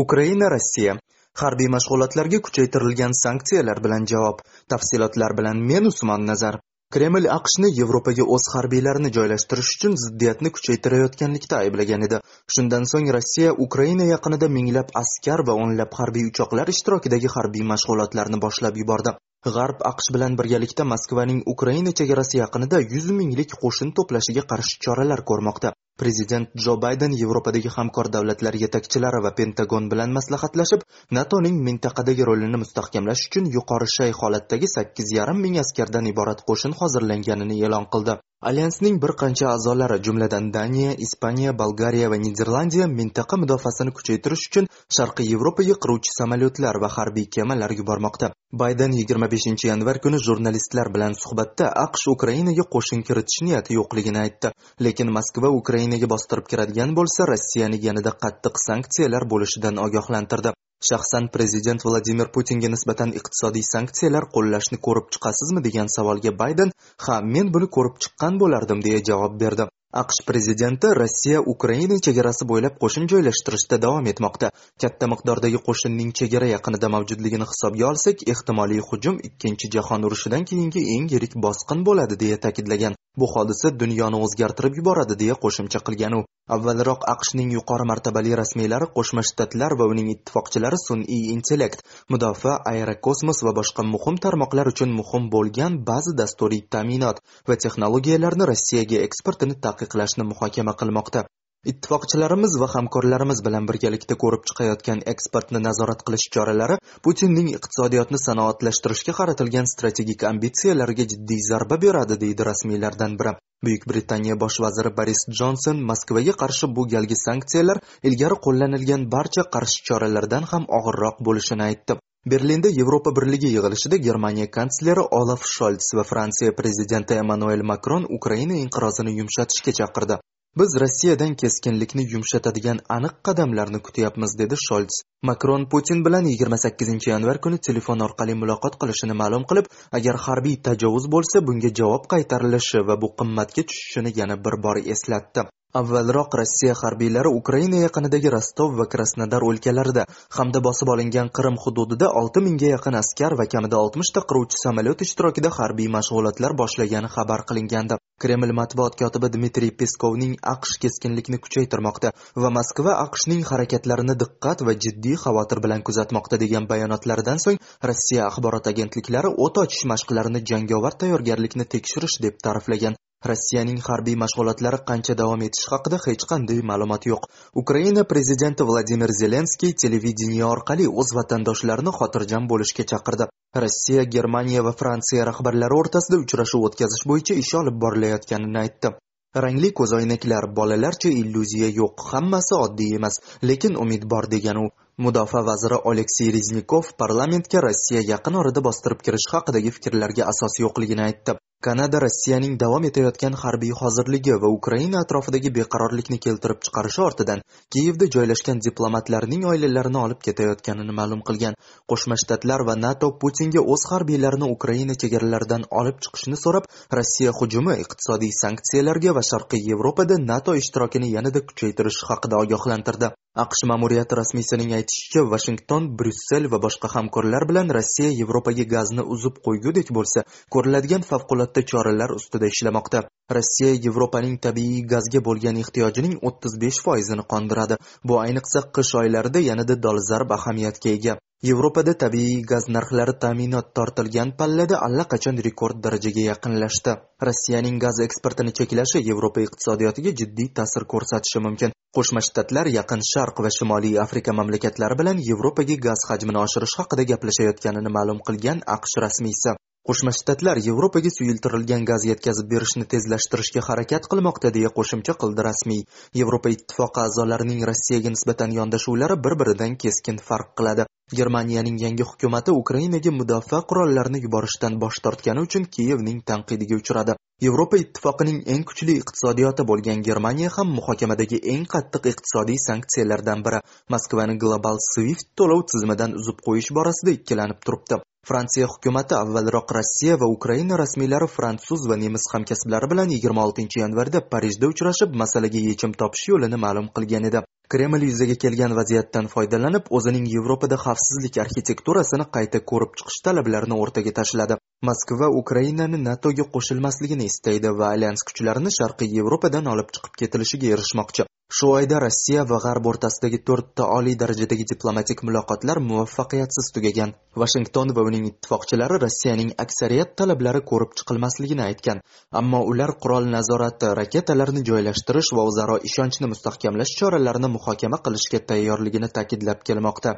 Ukraina 0.04 0.48
rossiya. 0.54 0.94
Harbiy 1.42 1.70
mashg'ulotlarga 1.76 2.40
kuchaytirilgan 2.46 3.14
sanksiyalar 3.24 3.82
bilan 3.86 4.06
javob. 4.12 4.44
Tafsilotlar 4.72 5.36
bilan 5.40 5.62
men 5.72 5.92
usmon 5.92 6.26
nazar. 6.30 6.60
Kreml 6.96 7.26
aqshni 7.36 7.70
yevropaga 7.80 8.26
o'z 8.36 8.46
harbiylarini 8.56 9.10
joylashtirish 9.18 9.72
uchun 9.76 9.96
ziddiyatni 10.02 10.52
kuchaytirayotganlikda 10.58 11.62
ayblagan 11.64 12.06
edi. 12.08 12.20
Shundan 12.56 12.86
so'ng 12.92 13.10
rossiya 13.16 13.54
ukraina 13.66 14.06
yaqinida 14.12 14.50
minglab 14.58 14.94
askar 15.02 15.44
va 15.48 15.56
o'nlab 15.64 15.98
harbiy 16.00 16.28
uchoqlar 16.32 16.74
ishtirokidagi 16.76 17.32
harbiy 17.36 17.66
mashg'ulotlarni 17.72 18.42
boshlab 18.46 18.78
yubordi. 18.82 19.16
G'arb 19.56 19.82
aqsh 19.92 20.12
bilan 20.18 20.38
birgalikda 20.40 20.86
moskvaning 20.92 21.42
ukraina 21.56 21.92
chegarasi 22.02 22.44
yaqinida 22.44 22.84
yuz 22.94 23.10
minglik 23.20 23.58
qo'shin 23.64 23.92
to'plashiga 23.98 24.44
qarshi 24.54 24.80
choralar 24.86 25.26
ko'rmoqda. 25.32 25.74
Prezident 26.02 26.50
jo 26.66 26.76
bayden 26.86 27.14
yevropadagi 27.22 27.70
hamkor 27.76 28.10
davlatlar 28.16 28.56
yetakchilari 28.64 29.22
va 29.26 29.32
pentagon 29.40 29.90
bilan 29.94 30.16
maslahatlashib 30.18 30.84
natoning 31.18 31.58
mintaqadagi 31.68 32.28
rolini 32.30 32.62
mustahkamlash 32.64 33.26
uchun 33.30 33.52
yuqori 33.56 33.88
shay 33.98 34.12
holatdagi 34.22 34.72
sakkiz 34.76 35.14
yarim 35.18 35.42
ming 35.46 35.60
askardan 35.64 36.12
iborat 36.14 36.44
qo'shin 36.50 36.76
hozirlanganini 36.82 37.62
e'lon 37.68 37.88
qildi. 37.96 38.20
Alyansning 38.50 38.98
bir 39.04 39.12
qancha 39.22 39.46
a'zolari 39.52 39.96
jumladan 40.06 40.48
daniya 40.56 40.92
ispaniya 41.06 41.52
bolgariya 41.62 42.10
va 42.14 42.18
niderlandiya 42.26 42.86
mintaqa 42.98 43.40
mudofaasini 43.44 43.94
kuchaytirish 43.98 44.44
uchun 44.50 44.68
sharqiy 44.98 45.32
yevropaga 45.34 45.76
qiruvchi 45.86 46.12
samolyotlar 46.18 46.80
va 46.84 46.90
harbiy 46.98 47.26
kemalar 47.36 47.74
yubormoqda. 47.80 48.30
Bayden 48.62 48.92
25 49.00 49.66
yanvar 49.70 50.00
kuni 50.04 50.20
jurnalistlar 50.28 50.92
bilan 50.98 51.18
suhbatda 51.24 51.72
aqsh 51.86 52.06
ukrainaga 52.16 52.68
qo'shin 52.76 53.02
kiritish 53.08 53.40
niyati 53.48 53.80
yo'qligini 53.80 54.22
aytdi. 54.26 54.54
Lekin 54.88 55.16
moskva 55.18 55.50
ukrainaga 55.62 56.12
bostirib 56.14 56.52
kiradigan 56.52 56.94
bo'lsa 57.00 57.32
rossiyani 57.32 57.82
yanada 57.88 58.14
qattiq 58.26 58.62
sanksiyalar 58.68 59.28
bo'lishidan 59.34 59.82
ogohlantirdi. 59.88 60.54
Shaxsan 60.90 61.30
prezident 61.36 61.86
vladimir 61.88 62.28
putinga 62.36 62.70
nisbatan 62.76 63.14
iqtisodiy 63.20 63.66
sanksiyalar 63.74 64.30
qo'llashni 64.36 64.78
ko'rib 64.88 65.08
chiqasizmi 65.14 65.66
degan 65.68 65.88
savolga 65.96 66.32
bayden 66.42 66.76
ha 67.06 67.16
men 67.34 67.54
buni 67.56 67.68
ko'rib 67.78 67.96
chiqqan 68.04 68.40
bo'lardim 68.44 68.86
deya 68.88 69.00
javob 69.10 69.40
berdi. 69.44 69.66
Aqsh 70.02 70.20
prezidenti 70.30 70.90
rossiya 71.00 71.40
ukraina 71.54 71.98
chegarasi 72.08 72.48
bo'ylab 72.52 72.76
qo'shin 72.84 73.08
joylashtirishda 73.14 73.80
davom 73.86 74.10
etmoqda. 74.12 74.52
Katta 74.84 75.10
miqdordagi 75.14 75.62
qo'shinning 75.68 76.12
chegara 76.20 76.52
yaqinida 76.56 76.92
mavjudligini 76.96 77.50
hisobga 77.52 77.88
olsak 77.92 78.28
ehtimoliy 78.34 78.84
hujum 78.90 79.24
ikkinchi 79.30 79.72
jahon 79.78 80.08
urushidan 80.10 80.48
keyingi 80.52 80.86
eng 80.96 81.10
yirik 81.16 81.34
bosqin 81.48 81.88
bo'ladi 81.90 82.20
deya 82.24 82.38
ta'kidlagan. 82.46 83.00
Bu 83.20 83.28
hodisa 83.34 83.72
dunyoni 83.82 84.24
o'zgartirib 84.26 84.80
yuboradi 84.80 85.20
deya 85.22 85.36
qo'shimcha 85.44 85.80
qilgan 85.90 86.20
u. 86.20 86.22
Avvalroq 86.56 87.06
aqshning 87.12 87.54
yuqori 87.56 87.86
martabali 87.90 88.34
rasmiylari 88.40 88.88
qo'shma 88.98 89.22
shtatlar 89.30 89.74
va 89.80 89.86
uning 89.92 90.10
ittifoqchilari 90.14 90.78
sun'iy 90.82 91.32
intellekt 91.36 91.80
mudofaa 92.16 92.58
aerokosmos 92.72 93.40
va 93.48 93.54
boshqa 93.60 93.86
muhim 93.94 94.20
tarmoqlar 94.26 94.70
uchun 94.74 94.94
muhim 95.00 95.26
bo'lgan 95.36 95.80
ba'zi 95.90 96.14
dasturiy 96.20 96.62
ta'minot 96.76 97.24
va 97.50 97.58
texnologiyalarni 97.64 98.50
rossiyaga 98.52 99.02
eksportini 99.08 99.58
taqiqlashni 99.86 100.24
muhokama 100.32 100.74
qilmoqda. 100.82 101.26
Ittifoqchilarimiz 101.72 102.56
va 102.62 102.68
hamkorlarimiz 102.74 103.40
bilan 103.46 103.68
birgalikda 103.70 104.16
ko'rib 104.24 104.44
chiqayotgan 104.50 105.00
eksportni 105.14 105.62
nazorat 105.68 106.04
qilish 106.08 106.26
choralari 106.36 106.76
putinning 107.08 107.50
iqtisodiyotni 107.58 108.20
sanoatlashtirishga 108.26 109.16
qaratilgan 109.20 109.70
strategik 109.74 110.28
ambitsiyalariga 110.32 111.08
jiddiy 111.14 111.42
zarba 111.50 111.80
beradi 111.86 112.20
deydi 112.24 112.48
rasmiylardan 112.52 113.18
biri. 113.22 113.34
Buyuk 113.66 113.90
britaniya 113.92 114.36
bosh 114.44 114.60
vaziri 114.66 114.92
boris 115.00 115.26
jonson 115.40 115.84
moskvaga 115.90 116.38
qarshi 116.42 116.74
bu 116.78 116.88
galgi 116.94 117.18
sanksiyalar 117.26 117.82
ilgari 118.10 118.42
qo'llanilgan 118.48 119.10
barcha 119.16 119.50
qarshi 119.56 119.86
choralardan 119.90 120.52
ham 120.52 120.70
og'irroq 120.80 121.26
bo'lishini 121.30 121.70
aytdi. 121.70 121.98
Berlinda 122.32 122.70
yevropa 122.74 123.12
birligi 123.18 123.50
yig'ilishida 123.56 123.98
germaniya 124.06 124.52
kansleri 124.58 125.04
olaf 125.18 125.44
sholts 125.56 125.90
va 125.98 126.04
fransiya 126.12 126.54
prezidenti 126.60 127.14
emmanuel 127.24 127.62
makron 127.72 128.08
ukraina 128.18 128.56
inqirozini 128.62 129.12
yumshatishga 129.20 129.74
chaqirdi. 129.80 130.18
Biz 130.60 130.76
rossiyadan 130.82 131.36
keskinlikni 131.42 132.04
yumshatadigan 132.14 132.80
aniq 132.98 133.16
qadamlarni 133.28 133.80
kutyapmiz 133.88 134.34
dedi 134.42 134.58
sholts 134.68 135.02
makron 135.30 135.70
putin 135.74 136.06
bilan 136.06 136.30
28 136.32 137.08
yanvar 137.12 137.42
kuni 137.46 137.60
telefon 137.68 138.00
orqali 138.08 138.36
muloqot 138.42 138.80
qilishini 138.82 139.18
ma'lum 139.22 139.44
qilib 139.50 139.68
agar 140.00 140.16
harbiy 140.28 140.56
tajovuz 140.70 141.06
bo'lsa 141.18 141.44
bunga 141.48 141.72
javob 141.82 142.08
qaytarilishi 142.14 142.88
va 142.88 143.02
bu 143.02 143.12
qimmatga 143.20 143.68
tushishini 143.70 144.16
yana 144.22 144.44
bir 144.46 144.56
bor 144.66 144.78
eslatdi. 144.96 145.46
Avvalroq 145.80 146.36
rossiya 146.40 146.74
harbiylari 146.82 147.30
ukraina 147.40 147.80
yaqinidagi 147.86 148.30
rostov 148.36 148.78
va 148.80 148.86
krasnodar 148.94 149.44
o'lkalarida 149.50 150.06
hamda 150.38 150.62
bosib 150.68 150.92
olingan 150.94 151.32
qrim 151.38 151.58
hududida 151.64 152.08
olti 152.22 152.44
mingga 152.46 152.70
yaqin 152.76 152.96
askar 153.02 153.36
va 153.40 153.46
kamida 153.54 153.82
oltmishta 153.84 154.24
qiruvchi 154.30 154.62
samolyot 154.64 155.04
ishtirokida 155.06 155.52
harbiy 155.58 155.90
mashg'ulotlar 155.98 156.56
boshlagani 156.62 157.12
xabar 157.16 157.44
qilingandi. 157.50 158.00
Kreml 158.24 158.52
matbuot 158.60 158.94
kotibi 159.02 159.30
dmitriy 159.36 159.72
peskovning 159.80 160.36
aqsh 160.54 160.76
keskinlikni 160.84 161.42
kuchaytirmoqda 161.46 162.14
va 162.44 162.54
moskva 162.58 162.94
aqshning 163.06 163.44
harakatlarini 163.52 164.16
diqqat 164.22 164.64
va 164.68 164.80
jiddiy 164.86 165.18
xavotir 165.24 165.64
bilan 165.66 165.84
kuzatmoqda 165.90 166.40
degan 166.44 166.70
bayonotlaridan 166.72 167.44
so'ng 167.46 167.60
rossiya 167.90 168.30
axborot 168.30 168.72
agentliklari 168.74 169.36
o't 169.48 169.64
ochish 169.66 169.84
mashqlarini 169.94 170.46
jangovar 170.52 170.96
tayyorgarlikni 171.02 171.68
tekshirish 171.76 172.22
deb 172.28 172.40
ta'riflagan. 172.48 172.96
Rossiyaning 173.32 173.80
harbiy 173.88 174.16
mashg'ulotlari 174.24 174.80
qancha 174.90 175.16
davom 175.22 175.46
etishi 175.48 175.72
haqida 175.74 176.00
hech 176.06 176.26
qanday 176.32 176.60
ma'lumot 176.72 177.08
yo'q. 177.12 177.24
Ukraina 177.62 178.04
prezidenti 178.12 178.68
vladimir 178.70 179.14
zelenskiy 179.22 179.74
televideniye 179.84 180.46
orqali 180.56 180.86
o'z 181.04 181.16
vatandoshlarini 181.20 181.96
xotirjam 182.00 182.50
bo'lishga 182.52 182.86
chaqirdi. 182.92 183.30
Rossiya 183.64 184.04
germaniya 184.16 184.62
va 184.68 184.74
fransiya 184.82 185.26
rahbarlari 185.32 185.80
o'rtasida 185.82 186.22
uchrashuv 186.26 186.70
o'tkazish 186.70 187.04
bo'yicha 187.12 187.42
ish 187.44 187.54
olib 187.62 187.82
borilayotganini 187.84 188.60
aytdi. 188.66 188.96
Rangli 189.44 189.70
ko'zoynaklar 189.80 190.46
bolalarcha 190.58 191.10
illyuziya 191.22 191.70
yo'q 191.78 192.04
hammasi 192.12 192.54
oddiy 192.66 192.96
emas 193.00 193.16
lekin 193.50 193.74
umid 193.86 194.04
bor 194.14 194.28
degan 194.36 194.60
u. 194.66 194.68
Mudofaa 195.06 195.42
vaziri 195.50 195.80
oleksiy 195.92 196.30
reznikov 196.36 196.92
parlamentga 197.02 197.64
rossiya 197.66 198.04
yaqin 198.12 198.38
orada 198.42 198.62
bostirib 198.68 199.02
kirish 199.08 199.26
haqidagi 199.34 199.74
fikrlarga 199.78 200.30
asos 200.34 200.56
yo'qligini 200.64 201.04
aytdi. 201.08 201.36
Kanada 201.66 202.00
rossiyaning 202.04 202.58
davom 202.62 202.84
etayotgan 202.90 203.36
harbiy 203.44 203.72
hozirligi 203.80 204.34
va 204.44 204.50
ukraina 204.58 205.00
atrofidagi 205.04 205.52
beqarorlikni 205.56 206.18
keltirib 206.26 206.60
chiqarishi 206.66 207.02
ortidan 207.06 207.42
kiyevda 207.76 208.10
joylashgan 208.16 208.62
diplomatlarning 208.68 209.48
oilalarini 209.52 210.00
olib 210.06 210.22
ketayotganini 210.28 210.98
ma'lum 211.00 211.26
qilgan. 211.30 211.58
Qo'shma 211.94 212.20
shtatlar 212.24 212.66
va 212.70 212.76
nato 212.86 213.12
putinga 213.26 213.66
o'z 213.76 213.88
harbiylarini 213.92 214.52
ukraina 214.58 215.00
chegaralaridan 215.06 215.68
olib 215.82 216.02
chiqishni 216.08 216.42
so'rab 216.46 216.72
rossiya 217.00 217.36
hujumi 217.42 217.82
iqtisodiy 217.86 218.34
sanksiyalarga 218.44 219.18
va 219.20 219.28
sharqiy 219.32 219.68
yevropada 219.72 220.24
nato 220.32 220.60
ishtirokini 220.64 221.14
yanada 221.18 221.46
kuchaytirish 221.50 222.02
haqida 222.10 222.44
ogohlantirdi. 222.46 223.16
Aqsh 223.44 223.64
ma'muriyati 223.70 224.16
rasmiysining 224.22 224.72
aytishicha 224.78 225.26
vashington 225.34 225.90
bryussel 226.00 226.48
va 226.54 226.60
boshqa 226.66 226.92
hamkorlar 226.96 227.48
bilan 227.50 227.74
rossiya 227.78 228.12
yevropaga 228.22 228.66
gazni 228.76 229.04
uzib 229.16 229.42
qo'ygudek 229.48 229.92
bo'lsa 229.98 230.24
ko'riladigan 230.56 231.04
favqulodda 231.12 231.66
choralar 231.72 232.16
ustida 232.20 232.52
ishlamoqda. 232.54 233.04
Rossiya 233.34 233.74
yevropaning 233.86 234.36
tabiiy 234.46 234.82
gazga 234.94 235.20
bo'lgan 235.28 235.58
ehtiyojining 235.64 236.18
o'ttiz 236.30 236.58
besh 236.64 236.80
foizini 236.86 237.24
qondiradi. 237.34 237.78
Bu 238.10 238.20
ayniqsa 238.24 238.62
qish 238.78 238.92
oylarida 239.02 239.40
yanada 239.50 239.76
dolzarb 239.86 240.34
ahamiyatga 240.38 240.92
ega. 240.98 241.16
Yevropada 241.50 241.94
tabiiy 242.04 242.44
gaz 242.52 242.68
narxlari 242.76 243.14
ta'minot 243.24 243.74
tortilgan 243.80 244.30
pallada 244.38 244.78
allaqachon 244.88 245.42
rekord 245.48 245.82
darajaga 245.88 246.24
yaqinlashdi. 246.28 246.96
Rossiyaning 247.28 247.82
gaz 247.86 248.00
eksportini 248.06 248.54
cheklashi 248.60 249.02
yevropa 249.10 249.44
iqtisodiyotiga 249.48 250.16
jiddiy 250.22 250.50
ta'sir 250.60 250.88
ko'rsatishi 250.94 251.44
mumkin. 251.48 251.76
Qo'shma 251.98 252.26
shtatlar 252.28 252.72
yaqin 252.78 253.06
sharq 253.12 253.44
va 253.46 253.52
shimoliy 253.58 254.00
afrika 254.06 254.38
mamlakatlari 254.40 255.02
bilan 255.02 255.22
yevropaga 255.30 255.78
gaz 255.90 256.08
hajmini 256.10 256.44
oshirish 256.46 256.80
haqida 256.80 257.10
gaplashayotganini 257.12 257.96
ma'lum 257.98 258.26
qilgan 258.28 258.66
aqsh 258.78 259.00
rasmiysi. 259.06 259.58
Qo'shma 259.88 260.12
shtatlar 260.18 260.58
yevropaga 260.66 261.10
suyultirilgan 261.14 261.84
gaz 261.86 262.06
yetkazib 262.10 262.48
berishni 262.54 262.86
tezlashtirishga 262.94 263.62
harakat 263.68 264.08
qilmoqda 264.12 264.50
deya 264.56 264.70
qo'shimcha 264.78 265.14
qildi 265.24 265.44
rasmiy. 265.48 265.82
Yevropa 266.20 266.50
ittifoqi 266.56 267.04
a'zolarining 267.04 267.62
rossiyaga 267.70 268.14
nisbatan 268.16 268.56
yondashuvlari 268.58 269.18
bir 269.28 269.36
biridan 269.42 269.76
keskin 269.84 270.18
farq 270.30 270.50
qiladi. 270.62 270.88
Germaniyaning 271.20 271.78
yangi 271.84 272.08
hukumati 272.12 272.56
ukrainaga 272.62 273.14
mudofaa 273.20 273.62
qurollarini 273.74 274.24
yuborishdan 274.24 274.80
bosh 274.86 275.00
tortgani 275.06 275.46
uchun 275.48 275.70
kiyevning 275.78 276.24
tanqidiga 276.32 276.82
uchradi. 276.82 277.18
Yevropa 277.46 277.78
ittifoqining 277.84 278.42
eng 278.56 278.66
kuchli 278.72 278.98
iqtisodiyoti 279.04 279.68
bo'lgan 279.74 280.02
germaniya 280.10 280.50
ham 280.58 280.74
muhokamadagi 280.80 281.44
eng 281.54 281.70
qattiq 281.76 282.10
iqtisodiy 282.14 282.60
sanksiyalardan 282.68 283.46
biri. 283.46 283.62
Moskvani 283.94 284.40
global 284.46 284.82
swift 284.90 285.32
to'lov 285.38 285.64
tizimidan 285.70 286.18
uzib 286.24 286.42
qo'yish 286.50 286.74
borasida 286.80 287.18
ikkilanib 287.20 287.62
turibdi. 287.68 288.02
Fransiya 288.28 288.68
hukumati 288.68 289.14
avvalroq 289.16 289.72
rossiya 289.78 290.16
va 290.22 290.28
ukraina 290.36 290.78
rasmiylari 290.82 291.28
fransuz 291.34 291.82
va 291.90 291.96
nemis 292.04 292.24
hamkasblari 292.34 292.88
bilan 292.94 293.12
26 293.16 293.78
yanvarda 293.82 294.22
parijda 294.32 294.70
uchrashib 294.74 295.14
masalaga 295.22 295.62
yechim 295.66 295.94
topish 296.02 296.24
yo'lini 296.32 296.58
ma'lum 296.64 296.88
qilgan 296.96 297.28
edi. 297.30 297.42
Kreml 297.74 298.06
yuzaga 298.08 298.38
kelgan 298.44 298.74
vaziyatdan 298.80 299.30
foydalanib 299.34 299.94
o'zining 300.00 300.26
yevropada 300.34 300.82
xavfsizlik 300.86 301.40
arxitekturasini 301.44 302.26
qayta 302.40 302.64
ko'rib 302.72 302.98
chiqish 302.98 303.20
talablarini 303.28 303.80
o'rtaga 303.86 304.16
tashladi. 304.20 304.60
Moskva 304.90 305.32
ukrainani 305.42 306.02
natoga 306.10 306.50
qo'shilmasligini 306.58 307.30
istaydi 307.32 307.78
va 307.80 307.94
alyans 307.96 308.26
kuchlarini 308.32 308.76
sharqiy 308.80 309.16
yevropadan 309.20 309.74
olib 309.74 309.96
chiqib 309.98 310.22
ketilishiga 310.24 310.74
erishmoqchi. 310.76 311.30
Shu 311.54 311.68
oyda 311.78 312.00
rossiya 312.02 312.44
va 312.50 312.58
g'arb 312.64 312.88
o'rtasidagi 312.92 313.40
to'rtta 313.50 313.86
oliy 313.98 314.16
darajadagi 314.22 314.66
diplomatik 314.72 315.22
muloqotlar 315.28 315.80
muvaffaqiyatsiz 315.90 316.72
tugagan. 316.78 317.14
Vashington 317.44 317.94
va 317.98 318.06
uning 318.10 318.26
ittifoqchilari 318.32 319.00
rossiyaning 319.06 319.54
aksariyat 319.66 320.16
talablari 320.22 320.64
ko'rib 320.72 320.98
chiqilmasligini 321.02 321.66
aytgan. 321.70 322.04
Ammo 322.42 322.64
ular 322.74 322.96
qurol 323.06 323.32
nazorati 323.38 323.94
raketalarni 324.02 324.66
joylashtirish 324.72 325.34
va 325.40 325.48
o'zaro 325.54 325.80
ishonchni 325.92 326.32
mustahkamlash 326.34 326.98
choralarini 327.00 327.54
muhokama 327.58 328.04
qilishga 328.08 328.46
tayyorligini 328.54 329.14
ta'kidlab 329.20 329.68
kelmoqda. 329.70 330.18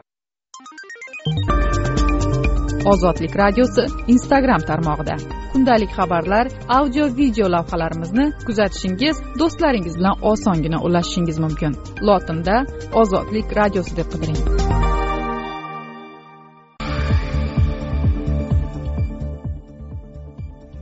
Ozodlik 2.92 3.34
radiosi 3.36 3.84
instagram 4.14 4.62
tarmog'ida. 4.70 5.16
Kundalik 5.52 5.92
xabarlar 5.98 6.48
audio 6.80 7.06
video 7.20 7.48
lavhalarimizni 7.56 8.26
kuzatishingiz 8.48 9.16
do'stlaringiz 9.40 9.96
bilan 10.00 10.16
osongina 10.32 10.78
ulashishingiz 10.88 11.38
mumkin. 11.46 11.72
Lotinda 12.08 12.56
ozodlik 13.02 13.48
radiosi 13.60 13.98
deb 14.00 14.08
qidiring. 14.14 14.40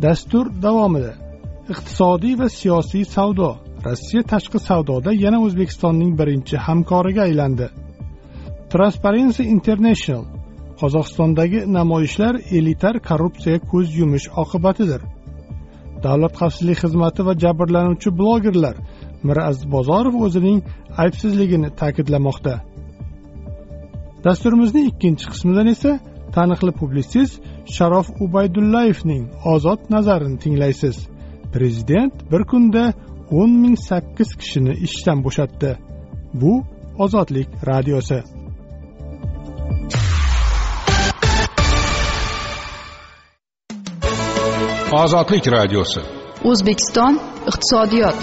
Dastur 0.04 0.46
davomida 0.66 1.14
iqtisodiy 1.74 2.36
va 2.42 2.50
siyosiy 2.60 3.06
savdo. 3.16 3.50
Rossiya 3.86 4.24
tashqi 4.32 4.60
savdoda 4.70 5.12
yana 5.26 5.40
o'zbekistonning 5.46 6.12
birinchi 6.20 6.58
hamkoriga 6.68 7.22
aylandi. 7.28 7.68
Transparency 8.74 9.44
international 9.56 10.35
qozog'istondagi 10.86 11.60
namoyishlar 11.78 12.36
elitar 12.58 12.96
korrupsiyaga 13.10 13.66
ko'z 13.72 13.88
yumish 14.00 14.28
oqibatidir. 14.44 15.02
Davlat 16.06 16.34
xavfsizlik 16.40 16.80
xizmati 16.84 17.22
va 17.28 17.34
jabrlanuvchi 17.44 18.10
blogerlar 18.20 18.76
miraziz 19.28 19.66
bozorov 19.76 20.16
o'zining 20.26 20.60
aybsizligini 21.04 21.70
ta'kidlamoqda. 21.82 22.54
Dasturimizning 24.26 24.86
ikkinchi 24.92 25.26
qismidan 25.34 25.68
esa 25.76 25.92
taniqli 26.36 26.72
publitsist 26.82 27.36
sharof 27.76 28.08
ubaydullayevning 28.26 29.24
ozod 29.54 29.82
nazarini 29.96 30.38
tinglaysiz. 30.44 30.98
Prezident 31.54 32.14
bir 32.32 32.42
kunda 32.52 32.84
o'n 33.40 33.52
ming 33.64 33.78
sakkiz 33.90 34.30
kishini 34.40 34.74
ishdan 34.88 35.20
bo'shatdi. 35.26 35.72
Bu 36.42 36.54
ozodlik 37.04 37.50
radiosi. 37.72 38.20
Ozodlik 44.96 45.48
radiosi 45.52 46.02
o'zbekiston 46.50 47.16
iqtisodiyot. 47.52 48.20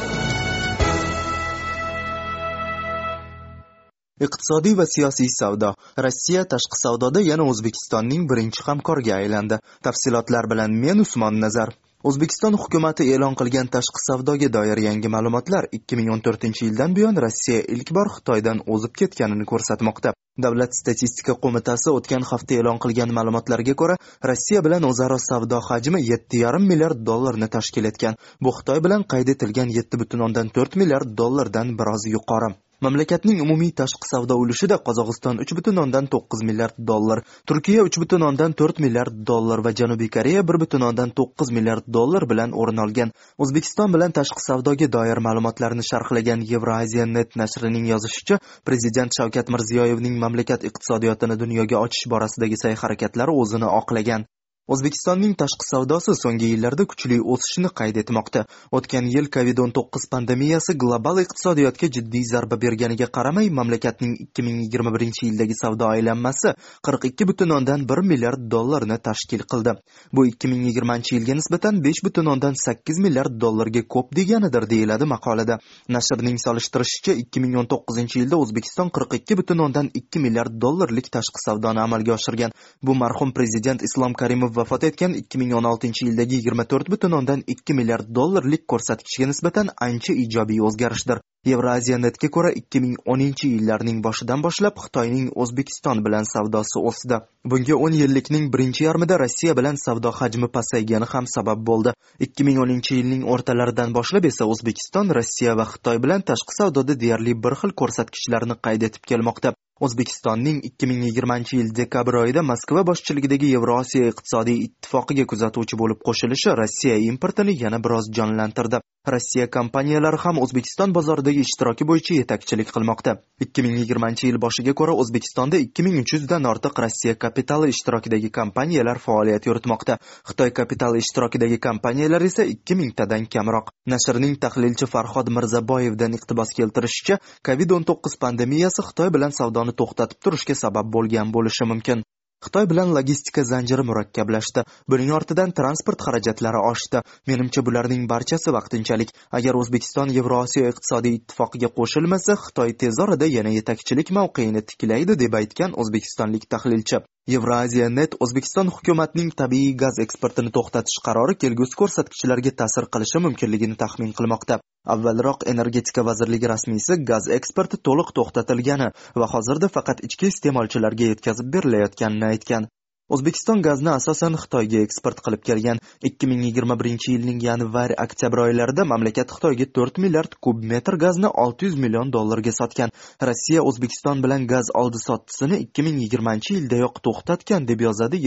Iqtisodiy 4.26 4.76
va 4.80 4.86
siyosiy 4.94 5.28
savdo. 5.34 5.72
Rossiya 6.06 6.44
tashqi 6.52 6.78
savdoda 6.84 7.20
yana 7.26 7.44
o'zbekistonning 7.52 8.24
birinchi 8.30 8.64
hamkoriga 8.68 9.18
aylandi. 9.18 9.58
Tafsilotlar 9.86 10.48
bilan 10.52 10.78
men 10.84 11.04
usmon 11.04 11.40
nazar. 11.44 11.74
O'zbekiston 12.08 12.56
hukumati 12.62 13.10
e'lon 13.14 13.36
qilgan 13.40 13.68
tashqi 13.76 14.00
savdoga 14.06 14.48
doir 14.56 14.78
yangi 14.86 15.12
ma'lumotlar 15.16 15.68
2014 15.80 16.64
yildan 16.66 16.96
buyon 16.96 17.20
rossiya 17.26 17.60
ilk 17.76 17.92
bor 17.98 18.14
xitoydan 18.16 18.64
o'zib 18.76 18.96
ketganini 19.02 19.44
ko'rsatmoqda 19.52 20.14
davlat 20.40 20.72
statistika 20.74 21.34
qo'mitasi 21.42 21.92
o'tgan 21.92 22.22
hafta 22.30 22.56
e'lon 22.60 22.80
qilgan 22.84 23.12
ma'lumotlarga 23.18 23.74
ko'ra 23.82 23.96
rossiya 24.30 24.64
bilan 24.66 24.88
o'zaro 24.90 25.18
savdo 25.28 25.60
hajmi 25.68 26.00
7,5 26.08 26.66
milliard 26.70 27.04
dollarni 27.10 27.48
tashkil 27.56 27.90
etgan. 27.92 28.18
Bu 28.40 28.56
xitoy 28.58 28.84
bilan 28.88 29.06
qayd 29.14 29.36
etilgan 29.36 29.76
7,4 29.78 30.82
milliard 30.84 31.16
dollardan 31.22 31.78
biroz 31.80 32.08
yuqori. 32.16 32.54
Mamlakatning 32.82 33.38
umumiy 33.42 33.68
tashqi 33.78 34.08
savdo 34.10 34.34
ulushida 34.42 34.76
qozog'iston 34.86 35.36
uch 35.42 35.52
butun 35.56 35.76
o'ndan 35.82 36.06
to'qqiz 36.14 36.40
milliard 36.48 36.78
dollar 36.90 37.20
turkiya 37.50 37.84
uch 37.88 37.98
butun 38.02 38.24
o'ndan 38.28 38.56
to'rt 38.60 38.80
milliard 38.84 39.20
dollar 39.28 39.60
va 39.66 39.70
janubiy 39.80 40.10
koreya 40.16 40.42
bir 40.48 40.58
butun 40.62 40.82
o'ndan 40.88 41.12
to'qqiz 41.20 41.52
milliard 41.58 41.86
dollar 41.96 42.26
bilan 42.32 42.56
o'rin 42.62 42.82
olgan. 42.84 43.12
O'zbekiston 43.46 43.94
bilan 43.94 44.16
tashqi 44.18 44.42
savdoga 44.46 44.88
doir 44.96 45.20
ma'lumotlarni 45.26 45.84
sharhlagan 45.90 46.42
Eurasia 46.56 47.06
net 47.12 47.38
nashrining 47.42 47.86
yozishicha 47.92 48.40
prezident 48.66 49.14
shavkat 49.18 49.54
mirziyoyevning 49.54 50.18
mamlakat 50.24 50.64
iqtisodiyotini 50.68 51.36
dunyoga 51.42 51.80
ochish 51.86 52.06
borasidagi 52.12 52.58
sa'y 52.62 52.78
harakatlari 52.82 53.34
o'zini 53.42 53.68
oqlagan. 53.80 54.26
O'zbekistonning 54.70 55.32
tashqi 55.34 55.66
savdosi 55.66 56.12
so'nggi 56.14 56.48
yillarda 56.52 56.84
kuchli 56.90 57.16
o'sishni 57.34 57.70
qayd 57.78 57.96
etmoqda. 58.02 58.44
O'tgan 58.78 59.06
yil 59.14 59.26
covid 59.36 59.58
19 59.58 60.04
pandemiyasi 60.12 60.76
global 60.82 61.18
iqtisodiyotga 61.22 61.88
jiddiy 61.96 62.22
zarba 62.32 62.56
berganiga 62.64 63.08
qaramay 63.16 63.50
mamlakatning 63.58 64.12
2021 64.38 65.26
yildagi 65.26 65.56
savdo 65.62 65.88
aylanmasi 65.94 66.52
42 66.90 67.28
butun 67.30 67.54
o'ndan 67.56 67.86
1 67.94 68.06
milliard 68.10 68.44
dollarni 68.54 68.98
tashkil 69.08 69.42
qildi. 69.54 69.74
Bu 70.12 70.26
2020 70.26 71.16
yilga 71.16 71.34
nisbatan 71.40 71.82
5 71.88 72.04
butun 72.04 72.30
o'ndan 72.34 72.54
8 72.62 73.02
milliard 73.06 73.34
dollarga 73.46 73.82
ko'p 73.96 74.14
deganidir 74.20 74.68
deyiladi 74.74 75.10
maqolada. 75.14 75.58
Nashrning 75.88 76.38
solishtirishicha 76.46 77.12
2019 77.24 78.16
yilda 78.20 78.36
o'zbekiston 78.44 78.94
42 79.00 79.40
butun 79.42 79.66
o'ndan 79.66 79.90
2 80.04 80.24
milliard 80.28 80.54
dollarlik 80.66 81.10
tashqi 81.18 81.44
savdoni 81.46 81.80
amalga 81.88 82.14
oshirgan. 82.18 82.56
Bu 82.82 82.94
marhum 82.94 83.32
prezident 83.32 83.82
islom 83.90 84.14
karimov 84.14 84.51
vafot 84.56 84.84
etgan 84.88 85.14
2016 85.20 86.04
yildagi 86.06 86.40
24 86.46 86.90
butun 86.94 87.18
o'ndan 87.18 87.44
2 87.56 87.78
milliard 87.80 88.14
dollarlik 88.20 88.64
ko'rsatkichga 88.74 89.30
nisbatan 89.32 89.74
ancha 89.88 90.18
ijobiy 90.24 90.64
o'zgarishdir 90.68 91.22
Euraziya 91.50 91.96
netga 91.98 92.28
ko'ra 92.34 92.50
2010 92.58 93.48
yillarning 93.52 93.96
boshidan 94.02 94.42
boshlab 94.44 94.76
Xitoyning 94.82 95.24
O'zbekiston 95.44 96.02
bilan 96.04 96.28
savdosi 96.32 96.82
o'sdi. 96.90 97.18
Bunga 97.52 97.78
10 97.86 97.96
yillikning 98.00 98.44
birinchi 98.52 98.84
yarmida 98.84 99.18
Rossiya 99.22 99.56
bilan 99.60 99.80
savdo 99.84 100.12
hajmi 100.18 100.48
pasaygani 100.56 101.08
ham 101.14 101.26
sabab 101.34 101.64
bo'ldi. 101.70 101.94
2010 102.28 102.94
yilning 102.98 103.26
o'rtalaridan 103.34 103.96
boshlab 103.98 104.30
esa 104.30 104.48
O'zbekiston 104.52 105.10
Rossiya 105.18 105.56
va 105.62 105.66
Xitoy 105.72 105.98
bilan 106.04 106.22
tashqi 106.30 106.58
savdoda 106.60 107.00
deyarli 107.02 107.34
bir 107.48 107.58
xil 107.64 107.74
ko'rsatkichlarni 107.82 108.60
qayd 108.68 108.88
etib 108.90 109.10
kelmoqda. 109.14 109.56
O'zbekistonning 109.80 110.60
2020 110.68 111.56
yil 111.56 111.70
dekabr 111.74 112.18
oyida 112.22 112.42
moskva 112.50 112.84
boshchiligidagi 112.90 113.48
yevrosiyo 113.54 114.12
iqtisodiy 114.12 114.58
ittifoqiga 114.66 115.24
kuzatuvchi 115.32 115.78
bo'lib 115.80 116.02
qo'shilishi 116.08 116.54
rossiya 116.60 116.96
importini 117.10 117.56
yana 117.64 117.82
biroz 117.84 118.10
jonlantirdi. 118.18 118.80
Rossiya 119.12 119.48
kompaniyalari 119.50 120.18
ham 120.24 120.36
o'zbekiston 120.44 120.92
bozoridagi 120.96 121.40
ishtiroki 121.46 121.86
bo'yicha 121.90 122.14
yetakchilik 122.20 122.68
qilmoqda. 122.74 123.16
ikki 123.44 123.62
ming 123.64 123.76
yigirmanchi 123.80 124.28
yil 124.28 124.38
boshiga 124.44 124.72
ko'ra 124.80 124.92
o'zbekistonda 125.02 125.58
2300 125.58 126.28
dan 126.32 126.44
ortiq 126.52 126.78
rossiya 126.84 127.14
kapitali 127.24 127.70
ishtirokidagi 127.74 128.30
kompaniyalar 128.38 128.98
faoliyat 129.06 129.46
yuritmoqda. 129.48 129.98
Xitoy 130.28 130.50
kapitali 130.58 131.02
ishtirokidagi 131.04 131.58
kompaniyalar 131.66 132.22
esa 132.28 132.44
2000 132.44 132.94
tadan 133.00 133.26
kamroq. 133.34 133.72
Nashrning 133.94 134.36
tahlilchi 134.44 134.86
farhod 134.94 135.32
mirzaboyevdan 135.36 136.14
iqtibos 136.18 136.54
keltirishicha 136.58 137.18
covid 137.48 137.70
o'n 137.76 137.88
to'qqiz 137.90 138.14
pandemiyasi 138.24 138.86
xitoy 138.88 139.10
bilan 139.16 139.34
savdoni 139.40 139.71
to'xtatib 139.80 140.18
turishga 140.24 140.54
sabab 140.64 140.90
bo'lgan 140.96 141.32
bo'lishi 141.36 141.68
mumkin. 141.72 142.04
Xitoy 142.44 142.64
bilan 142.70 142.90
logistika 142.96 143.42
zanjiri 143.46 143.82
murakkablashdi. 143.88 144.64
Buning 144.92 145.12
ortidan 145.18 145.52
transport 145.58 146.00
xarajatlari 146.06 146.62
oshdi. 146.70 147.02
Menimcha 147.30 147.62
bularning 147.68 148.08
barchasi 148.12 148.54
vaqtinchalik. 148.56 149.12
Agar 149.38 149.58
o'zbekiston 149.60 150.10
yevrosiyo 150.16 150.72
iqtisodiy 150.72 151.14
ittifoqiga 151.20 151.70
qo'shilmasa 151.78 152.36
xitoy 152.44 152.74
tez 152.82 152.98
orada 153.06 153.30
yana 153.36 153.54
yetakchilik 153.58 154.10
mavqeini 154.18 154.64
tiklaydi 154.72 155.18
deb 155.22 155.38
aytgan 155.42 155.78
o'zbekistonlik 155.84 156.50
tahlilchi. 156.56 157.04
Евразия 157.36 157.88
net 157.88 158.16
O'zbekiston 158.24 158.66
hukumatining 158.74 159.30
tabiiy 159.40 159.76
gaz 159.82 160.02
eksportini 160.04 160.50
to'xtatish 160.56 160.98
qarori 161.06 161.36
kelgusi 161.42 161.78
ko'rsatkichlarga 161.80 162.52
ta'sir 162.60 162.90
qilishi 162.94 163.22
mumkinligini 163.26 163.76
taxmin 163.82 164.10
qilmoqda. 164.18 164.58
Avvalroq 164.92 165.44
Energetika 165.50 166.02
vazirligi 166.06 166.48
rasmiysi 166.50 166.96
gaz 167.10 167.28
eksporti 167.36 167.78
to'liq 167.88 168.08
to'xtatilgani 168.18 168.88
va 169.22 169.28
hozirda 169.34 169.68
faqat 169.76 170.02
ichki 170.08 170.30
iste'molchilarga 170.32 171.10
yetkazib 171.12 171.52
berilayotganini 171.56 172.26
aytgan. 172.34 172.66
O'zbekiston 173.10 173.58
gazni 173.66 173.90
asosan 173.90 174.36
Xitoyga 174.38 174.78
eksport 174.86 175.18
qilib 175.26 175.40
kelgan. 175.44 175.78
2021 176.06 177.06
yilning 177.10 177.40
yanvar 177.42 177.90
oktyabr 178.04 178.40
oylarida 178.44 178.84
mamlakat 178.86 179.32
Xitoyga 179.34 179.66
4 179.78 179.98
milliard 180.04 180.36
kub 180.46 180.60
metr 180.72 180.94
gazni 181.02 181.26
600 181.44 181.80
million 181.84 182.12
dollarga 182.14 182.52
sotgan. 182.54 182.92
Rossiya 183.28 183.64
O'zbekiston 183.70 184.22
bilan 184.22 184.46
gaz 184.52 184.70
oldi-sottisini 184.82 185.58
2020 185.80 186.54
yildayoq 186.54 187.00
to'xtatgan 187.08 187.66
deb 187.70 187.82
yozadi 187.86 188.20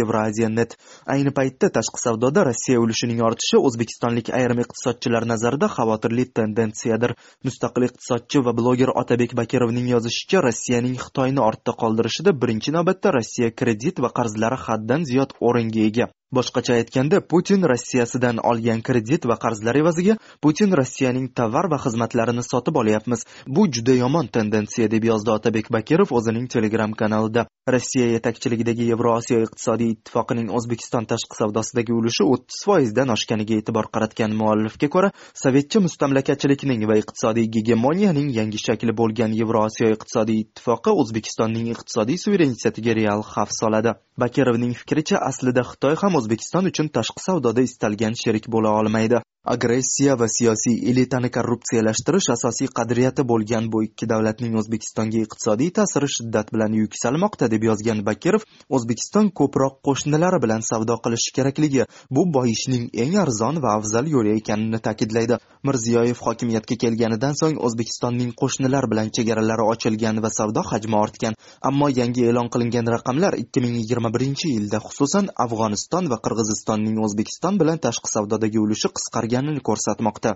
Net. 0.56 0.78
Ayni 1.08 1.32
paytda 1.32 1.70
tashqi 1.80 2.04
savdoda 2.04 2.44
Rossiya 2.50 2.80
ulushining 2.84 3.24
ortishi 3.30 3.58
o'zbekistonlik 3.58 4.30
ayrim 4.42 4.60
iqtisodchilar 4.66 5.28
nazarida 5.28 5.72
xavotirli 5.78 6.28
tendensiyadir. 6.42 7.16
Mustaqil 7.48 7.88
iqtisodchi 7.88 8.44
va 8.44 8.52
bloger 8.52 8.92
Otabek 8.92 9.38
Bakirovning 9.40 9.88
yozishicha, 9.96 10.44
Rossiyaning 10.50 11.00
Xitoyni 11.00 11.42
ortda 11.48 11.72
qoldirishida 11.82 12.36
birinchi 12.42 12.76
navbatda 12.78 13.16
Rossiya 13.20 13.56
kredit 13.56 14.04
va 14.04 14.12
qarzlari 14.20 14.65
haddan 14.68 15.04
ziyod 15.10 15.32
o'ringa 15.50 15.82
ega. 15.90 16.08
Boshqacha 16.34 16.74
aytganda 16.74 17.20
putin 17.32 17.62
rossiyasidan 17.72 18.38
olgan 18.52 18.82
kredit 18.82 19.26
va 19.30 19.38
qarzlar 19.44 19.76
evaziga 19.82 20.18
putin 20.42 20.72
rossiyaning 20.80 21.28
tovar 21.40 21.70
va 21.72 21.78
xizmatlarini 21.86 22.44
sotib 22.44 22.76
olyapmiz. 22.82 23.26
Bu 23.48 23.68
juda 23.72 23.94
yomon 23.94 24.28
tendensiya 24.28 24.92
deb 24.92 25.04
yozdi 25.12 25.32
otabek 25.32 25.72
bakirov 25.72 26.10
o'zining 26.18 26.48
telegram 26.48 26.92
kanalida. 26.92 27.46
Rossiya 27.74 28.08
yetakchiligidagi 28.16 28.90
yevrosiyo 28.92 29.40
iqtisodiy 29.46 29.92
ittifoqining 29.96 30.50
o'zbekiston 30.58 31.06
tashqi 31.12 31.38
savdosidagi 31.42 31.94
ulushi 32.00 32.28
o'ttiz 32.34 32.60
foizdan 32.68 33.14
oshganiga 33.16 33.58
e'tibor 33.60 33.90
qaratgan 33.96 34.36
muallifga 34.42 34.90
ko'ra 34.96 35.10
sovetcha 35.44 35.82
mustamlakachilikning 35.86 36.86
va 36.90 37.00
iqtisodiy 37.02 37.48
gegemoniyaning 37.56 38.30
yangi 38.40 38.62
shakli 38.66 38.94
bo'lgan 39.02 39.34
yevrosiyo 39.42 39.90
iqtisodiy 39.96 40.44
ittifoqi 40.44 40.94
o'zbekistonning 41.04 41.72
iqtisodiy 41.74 42.22
suverenitetiga 42.26 42.98
real 43.02 43.26
xavf 43.34 43.58
soladi. 43.62 43.96
Bakirovning 44.24 44.74
fikricha 44.82 45.18
aslida 45.30 45.66
xitoy 45.72 45.98
ham 46.02 46.15
o'zbekiston 46.18 46.70
uchun 46.72 46.88
tashqi 46.98 47.22
savdoda 47.28 47.62
istalgan 47.70 48.16
sherik 48.24 48.46
bo'la 48.56 48.72
olmaydi. 48.80 49.22
Agressiya 49.54 50.16
va 50.20 50.28
siyosiy 50.36 50.78
elitani 50.92 51.30
korrupsiyalashtirish 51.36 52.30
asosiy 52.36 52.70
qadriyati 52.78 53.24
bo'lgan 53.32 53.68
bu 53.74 53.84
ikki 53.88 54.08
davlatning 54.12 54.56
o'zbekistonga 54.62 55.20
iqtisodiy 55.26 55.70
ta'siri 55.80 56.10
shiddat 56.16 56.50
bilan 56.56 56.74
yuksalmoqda 56.82 57.50
deb 57.54 57.68
yozgan 57.70 58.02
bakirov 58.08 58.46
o'zbekiston 58.78 59.30
ko'proq 59.40 59.76
qo'shnilari 59.88 60.40
bilan 60.46 60.66
savdo 60.70 60.96
qilishi 61.06 61.36
kerakligi 61.38 61.86
bu 62.18 62.24
boyishning 62.38 62.88
eng 63.04 63.18
arzon 63.26 63.62
va 63.66 63.76
afzal 63.80 64.10
yo'li 64.16 64.34
ekanini 64.40 64.80
ta'kidlaydi. 64.88 65.38
Mirziyoyev 65.68 66.18
hokimiyatga 66.26 66.76
kelganidan 66.84 67.38
so'ng 67.42 67.62
o'zbekistonning 67.68 68.32
qo'shnilar 68.42 68.90
bilan 68.92 69.08
chegaralari 69.18 69.64
ochilgan 69.74 70.22
va 70.26 70.30
savdo 70.40 70.62
hajmi 70.72 70.98
ortgan. 71.04 71.38
Ammo 71.70 71.88
yangi 72.00 72.26
e'lon 72.30 72.50
qilingan 72.54 72.92
raqamlar 72.96 73.34
ikki 73.44 73.64
ming 73.66 73.76
yigirma 73.82 74.10
birinchi 74.16 74.48
yilda 74.56 74.82
xususan 74.88 75.32
afg'oniston 75.46 76.12
va 76.12 76.18
qirg'izistonning 76.26 76.98
o'zbekiston 77.06 77.60
bilan 77.62 77.82
tashqi 77.86 78.10
savdodagi 78.16 78.60
ulushi 78.66 78.94
qisqargan 78.98 79.35
qilganini 79.36 79.62
ko'rsatmoqda. 79.70 80.32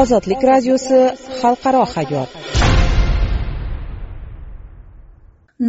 Ozodlik 0.00 0.42
radiosi 0.50 1.00
xalqaro 1.40 1.84
hayot. 1.94 2.30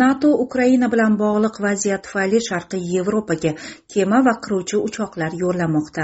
Nato 0.02 0.30
ukraina 0.46 0.88
bilan 0.94 1.18
bog'liq 1.22 1.60
vaziyat 1.66 2.02
tufayli 2.06 2.40
sharqiy 2.50 2.84
yevropaga 2.96 3.52
kema 3.94 4.20
va 4.28 4.34
qiruvchi 4.46 4.78
uchoqlar 4.88 5.32
yo'llamoqda 5.44 6.04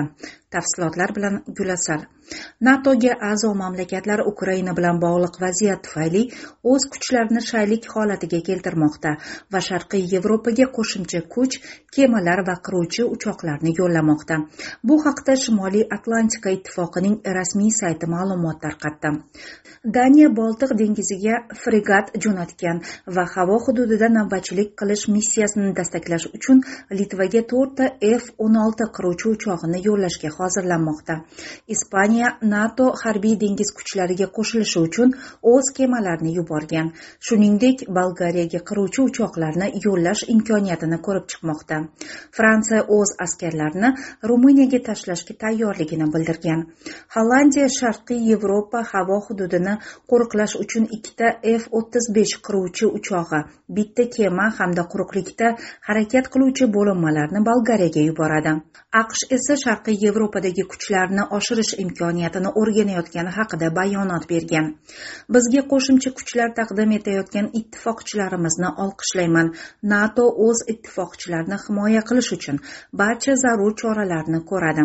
tafsilotlar 0.56 1.16
bilan 1.18 1.44
gulasal. 1.58 2.06
Natoga 2.62 3.14
a'zo 3.32 3.50
mamlakatlar 3.62 4.22
ukraina 4.32 4.74
bilan 4.78 5.00
bog'liq 5.04 5.38
vaziyat 5.44 5.82
tufayli 5.86 6.22
o'z 6.72 6.84
kuchlarini 6.94 7.42
shaylik 7.50 7.88
holatiga 7.94 8.40
keltirmoqda 8.50 9.14
va 9.54 9.62
sharqiy 9.68 10.04
yevropaga 10.14 10.68
qo'shimcha 10.76 11.22
kuch 11.36 11.56
kemalar 11.96 12.44
va 12.50 12.56
qiruvchi 12.68 13.06
uchoqlarni 13.16 13.74
yo'llamoqda. 13.80 14.38
Bu 14.88 15.00
haqda 15.06 15.36
shimoliy 15.44 15.86
atlantika 15.98 16.54
ittifoqining 16.58 17.16
rasmiy 17.38 17.72
sayti 17.80 18.12
ma'lumot 18.16 18.62
tarqatdi. 18.66 19.14
Daniya 19.98 20.30
boltiq 20.42 20.76
dengiziga 20.84 21.42
fregat 21.64 22.14
jo'natgan 22.24 22.84
va 23.18 23.26
havo 23.36 23.58
hududida 23.66 24.12
navbatchilik 24.18 24.76
qilish 24.84 25.08
missiyasini 25.16 25.74
dastaklash 25.82 26.28
uchun 26.38 26.62
litvaga 27.00 27.42
to'rtta 27.54 27.92
f 28.12 28.32
o'n 28.46 28.62
olti 28.66 28.92
qiruvchi 29.00 29.34
uchog'ini 29.36 29.84
yo'llashga 29.90 30.36
hozirlanmoqda. 30.40 31.16
Ispaniya 31.76 32.30
nato 32.54 32.88
harbiy 33.04 33.36
dengiz 33.44 33.70
kuchlariga 33.78 34.28
qo'shilishi 34.38 34.80
uchun 34.88 35.14
o'z 35.54 35.72
kemalarini 35.78 36.32
yuborgan. 36.40 36.92
Shuningdek 37.28 37.86
bolgariyaga 37.98 38.62
qiruvchi 38.70 39.02
uchoqlarni 39.10 39.68
yo'llash 39.86 40.24
imkoniyatini 40.36 41.00
ko'rib 41.08 41.26
chiqmoqda. 41.32 41.78
Fransiya 42.38 42.82
o'z 42.98 43.16
askarlarini 43.26 43.90
ruminiyaga 44.30 44.80
tashlashga 44.90 45.38
tayyorligini 45.44 46.08
bildirgan. 46.14 46.66
Hollandiya 47.16 47.70
sharqiy 47.80 48.22
yevropa 48.32 48.84
havo 48.92 49.20
hududini 49.28 49.74
qo'riqlash 50.12 50.56
uchun 50.64 50.86
ikkita 50.98 51.28
f 51.56 51.64
o'ttiz 51.80 52.06
besh 52.18 52.36
qiruvchi 52.46 52.86
uchog'i 53.00 53.42
bitta 53.78 54.04
kema 54.16 54.46
hamda 54.60 54.84
quruqlikda 54.92 55.48
harakat 55.88 56.26
qiluvchi 56.34 56.66
bo'linmalarni 56.76 57.40
bolgariyaga 57.50 58.02
yuboradi. 58.10 58.54
Aqsh 59.02 59.24
esa 59.38 59.56
sharqiy 59.64 59.98
yevropa 60.06 60.29
yevropadagi 60.30 60.64
kuchlarni 60.72 61.24
oshirish 61.38 61.74
imkoniyatini 61.84 62.50
o'rganayotgani 62.62 63.32
haqida 63.38 63.70
bayonot 63.78 64.28
bergan. 64.30 64.76
Bizga 65.34 65.62
qo'shimcha 65.72 66.12
kuchlar 66.18 66.50
taqdim 66.60 66.92
etayotgan 66.98 67.48
ittifoqchilarimizni 67.60 68.70
olqishlayman. 68.84 69.48
Nato 69.84 70.26
o'z 70.48 70.60
ittifoqchilarini 70.74 71.58
himoya 71.66 72.02
qilish 72.10 72.32
uchun 72.38 72.60
barcha 73.02 73.36
zarur 73.44 73.74
choralarni 73.82 74.44
ko'radi. 74.52 74.84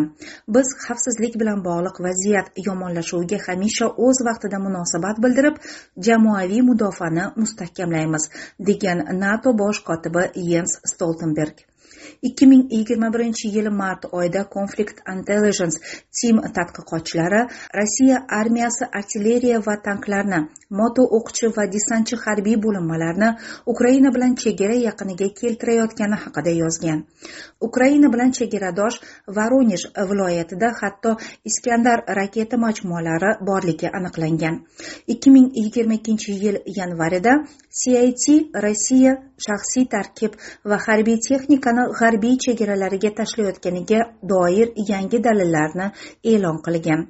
Biz 0.55 0.67
xavfsizlik 0.85 1.37
bilan 1.41 1.61
bog'liq 1.67 2.01
vaziyat 2.07 2.47
yomonlashuviga 2.67 3.39
hamisha 3.45 3.87
o'z 4.07 4.17
vaqtida 4.29 4.57
munosabat 4.67 5.21
bildirib 5.23 5.61
jamoaviy 6.07 6.61
mudofaani 6.71 7.29
mustahkamlaymiz 7.41 8.29
degan 8.71 9.07
nato 9.23 9.53
bosh 9.61 9.79
kotibi 9.89 10.23
yens 10.51 10.79
stoltenberg. 10.93 11.57
Ikki 12.21 12.45
ming 12.51 12.63
yigirma 12.77 13.09
birinchi 13.15 13.51
yil 13.55 13.69
mart 13.81 14.05
oyida 14.11 14.43
konflikt 14.55 14.97
intelligence 15.15 15.77
team 16.17 16.41
tadqiqotchilari 16.57 17.41
rossiya 17.79 18.17
armiyasi 18.39 18.85
artilleriya 18.99 19.59
va 19.67 19.75
tanklarni 19.87 20.39
moto 20.69 21.03
o'qchi 21.17 21.51
va 21.57 21.65
desantchi 21.75 22.15
harbiy 22.25 22.57
bo'linmalarni 22.65 23.29
ukraina 23.73 24.11
bilan 24.15 24.35
chegara 24.43 24.75
yaqiniga 24.87 25.27
keltirayotgani 25.39 26.17
haqida 26.23 26.51
yozgan. 26.61 27.03
Ukraina 27.67 28.11
bilan 28.13 28.31
chegaradosh 28.37 28.97
voronej 29.37 29.83
viloyatida 30.09 30.69
hatto 30.81 31.15
iskandar 31.49 32.03
raketa 32.19 32.57
majmualari 32.65 33.31
borligi 33.49 33.87
aniqlangan. 33.97 34.55
ikki 35.13 35.29
ming 35.35 35.47
yigirma 35.61 35.93
ikkinchi 35.99 36.31
yil 36.43 36.57
yanvarida 36.77 37.33
cit 37.81 38.55
rossiya 38.63 39.13
shaxsiy 39.45 39.85
tarkib 39.93 40.33
va 40.69 40.77
harbiy 40.85 41.17
texnikani 41.27 41.83
g'arbiy 41.97 42.35
chegaralariga 42.45 43.11
tashlayotganiga 43.19 43.99
doir 44.31 44.69
yangi 44.91 45.19
dalillarni 45.27 45.87
e'lon 46.31 46.57
qilgan. 46.65 47.01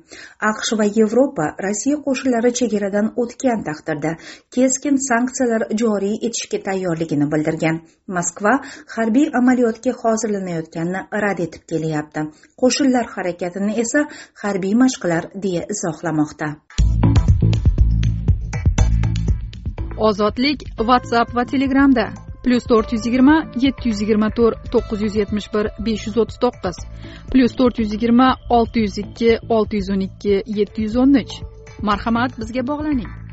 Aqsh 0.51 0.71
va 0.79 0.87
yevropa 0.97 1.45
rossiya 1.65 1.97
qo'shinlari 2.07 2.51
chegaradan 2.59 3.07
o'tgan 3.23 3.63
taqdirda 3.69 4.11
keskin 4.55 4.99
sanksiyalar 5.09 5.67
joriy 5.81 6.15
etishga 6.27 6.59
tayyorligini 6.67 7.29
bildirgan. 7.33 7.81
Moskva 8.17 8.53
harbiy 8.95 9.27
amaliyotga 9.39 9.95
hozirlanayotganini 10.01 11.01
rad 11.23 11.39
etib 11.47 11.63
kelyapti. 11.71 12.27
Qo'shinlar 12.61 13.05
harakatini 13.15 13.79
esa 13.83 14.05
harbiy 14.43 14.75
mashqlar 14.83 15.23
deya 15.47 15.63
izohlamoqda. 15.73 16.47
Ozodlik 20.07 20.59
whatsapp 20.87 21.29
va 21.35 21.43
telegramda. 21.51 22.05
Plyus 22.45 22.65
to'rt 22.69 22.91
yuz 22.93 23.05
yigirma 23.07 23.35
yetti 23.65 23.89
yuz 23.89 24.01
yigirma 24.03 24.29
to'rt 24.37 24.69
to'qqiz 24.73 25.01
yuz 25.05 25.15
yetmish 25.21 25.47
bir 25.53 25.69
besh 25.85 26.03
yuz 26.07 26.17
o'ttiz 26.21 26.37
to'qqiz. 26.43 26.77
Plyus 27.31 27.53
to'rt 27.59 27.79
yuz 27.81 27.93
yigirma 27.95 28.27
olti 28.57 28.85
yuz 28.85 28.97
ikki 29.03 29.31
olti 29.57 29.81
yuz 29.81 29.89
o'n 29.95 30.07
ikki 30.07 30.35
yetti 30.59 30.85
yuz 30.85 30.97
o'n 31.03 31.21
uch. 31.21 31.35
Marhamat 31.89 32.37
bizga 32.39 32.67
bog'laning. 32.71 33.24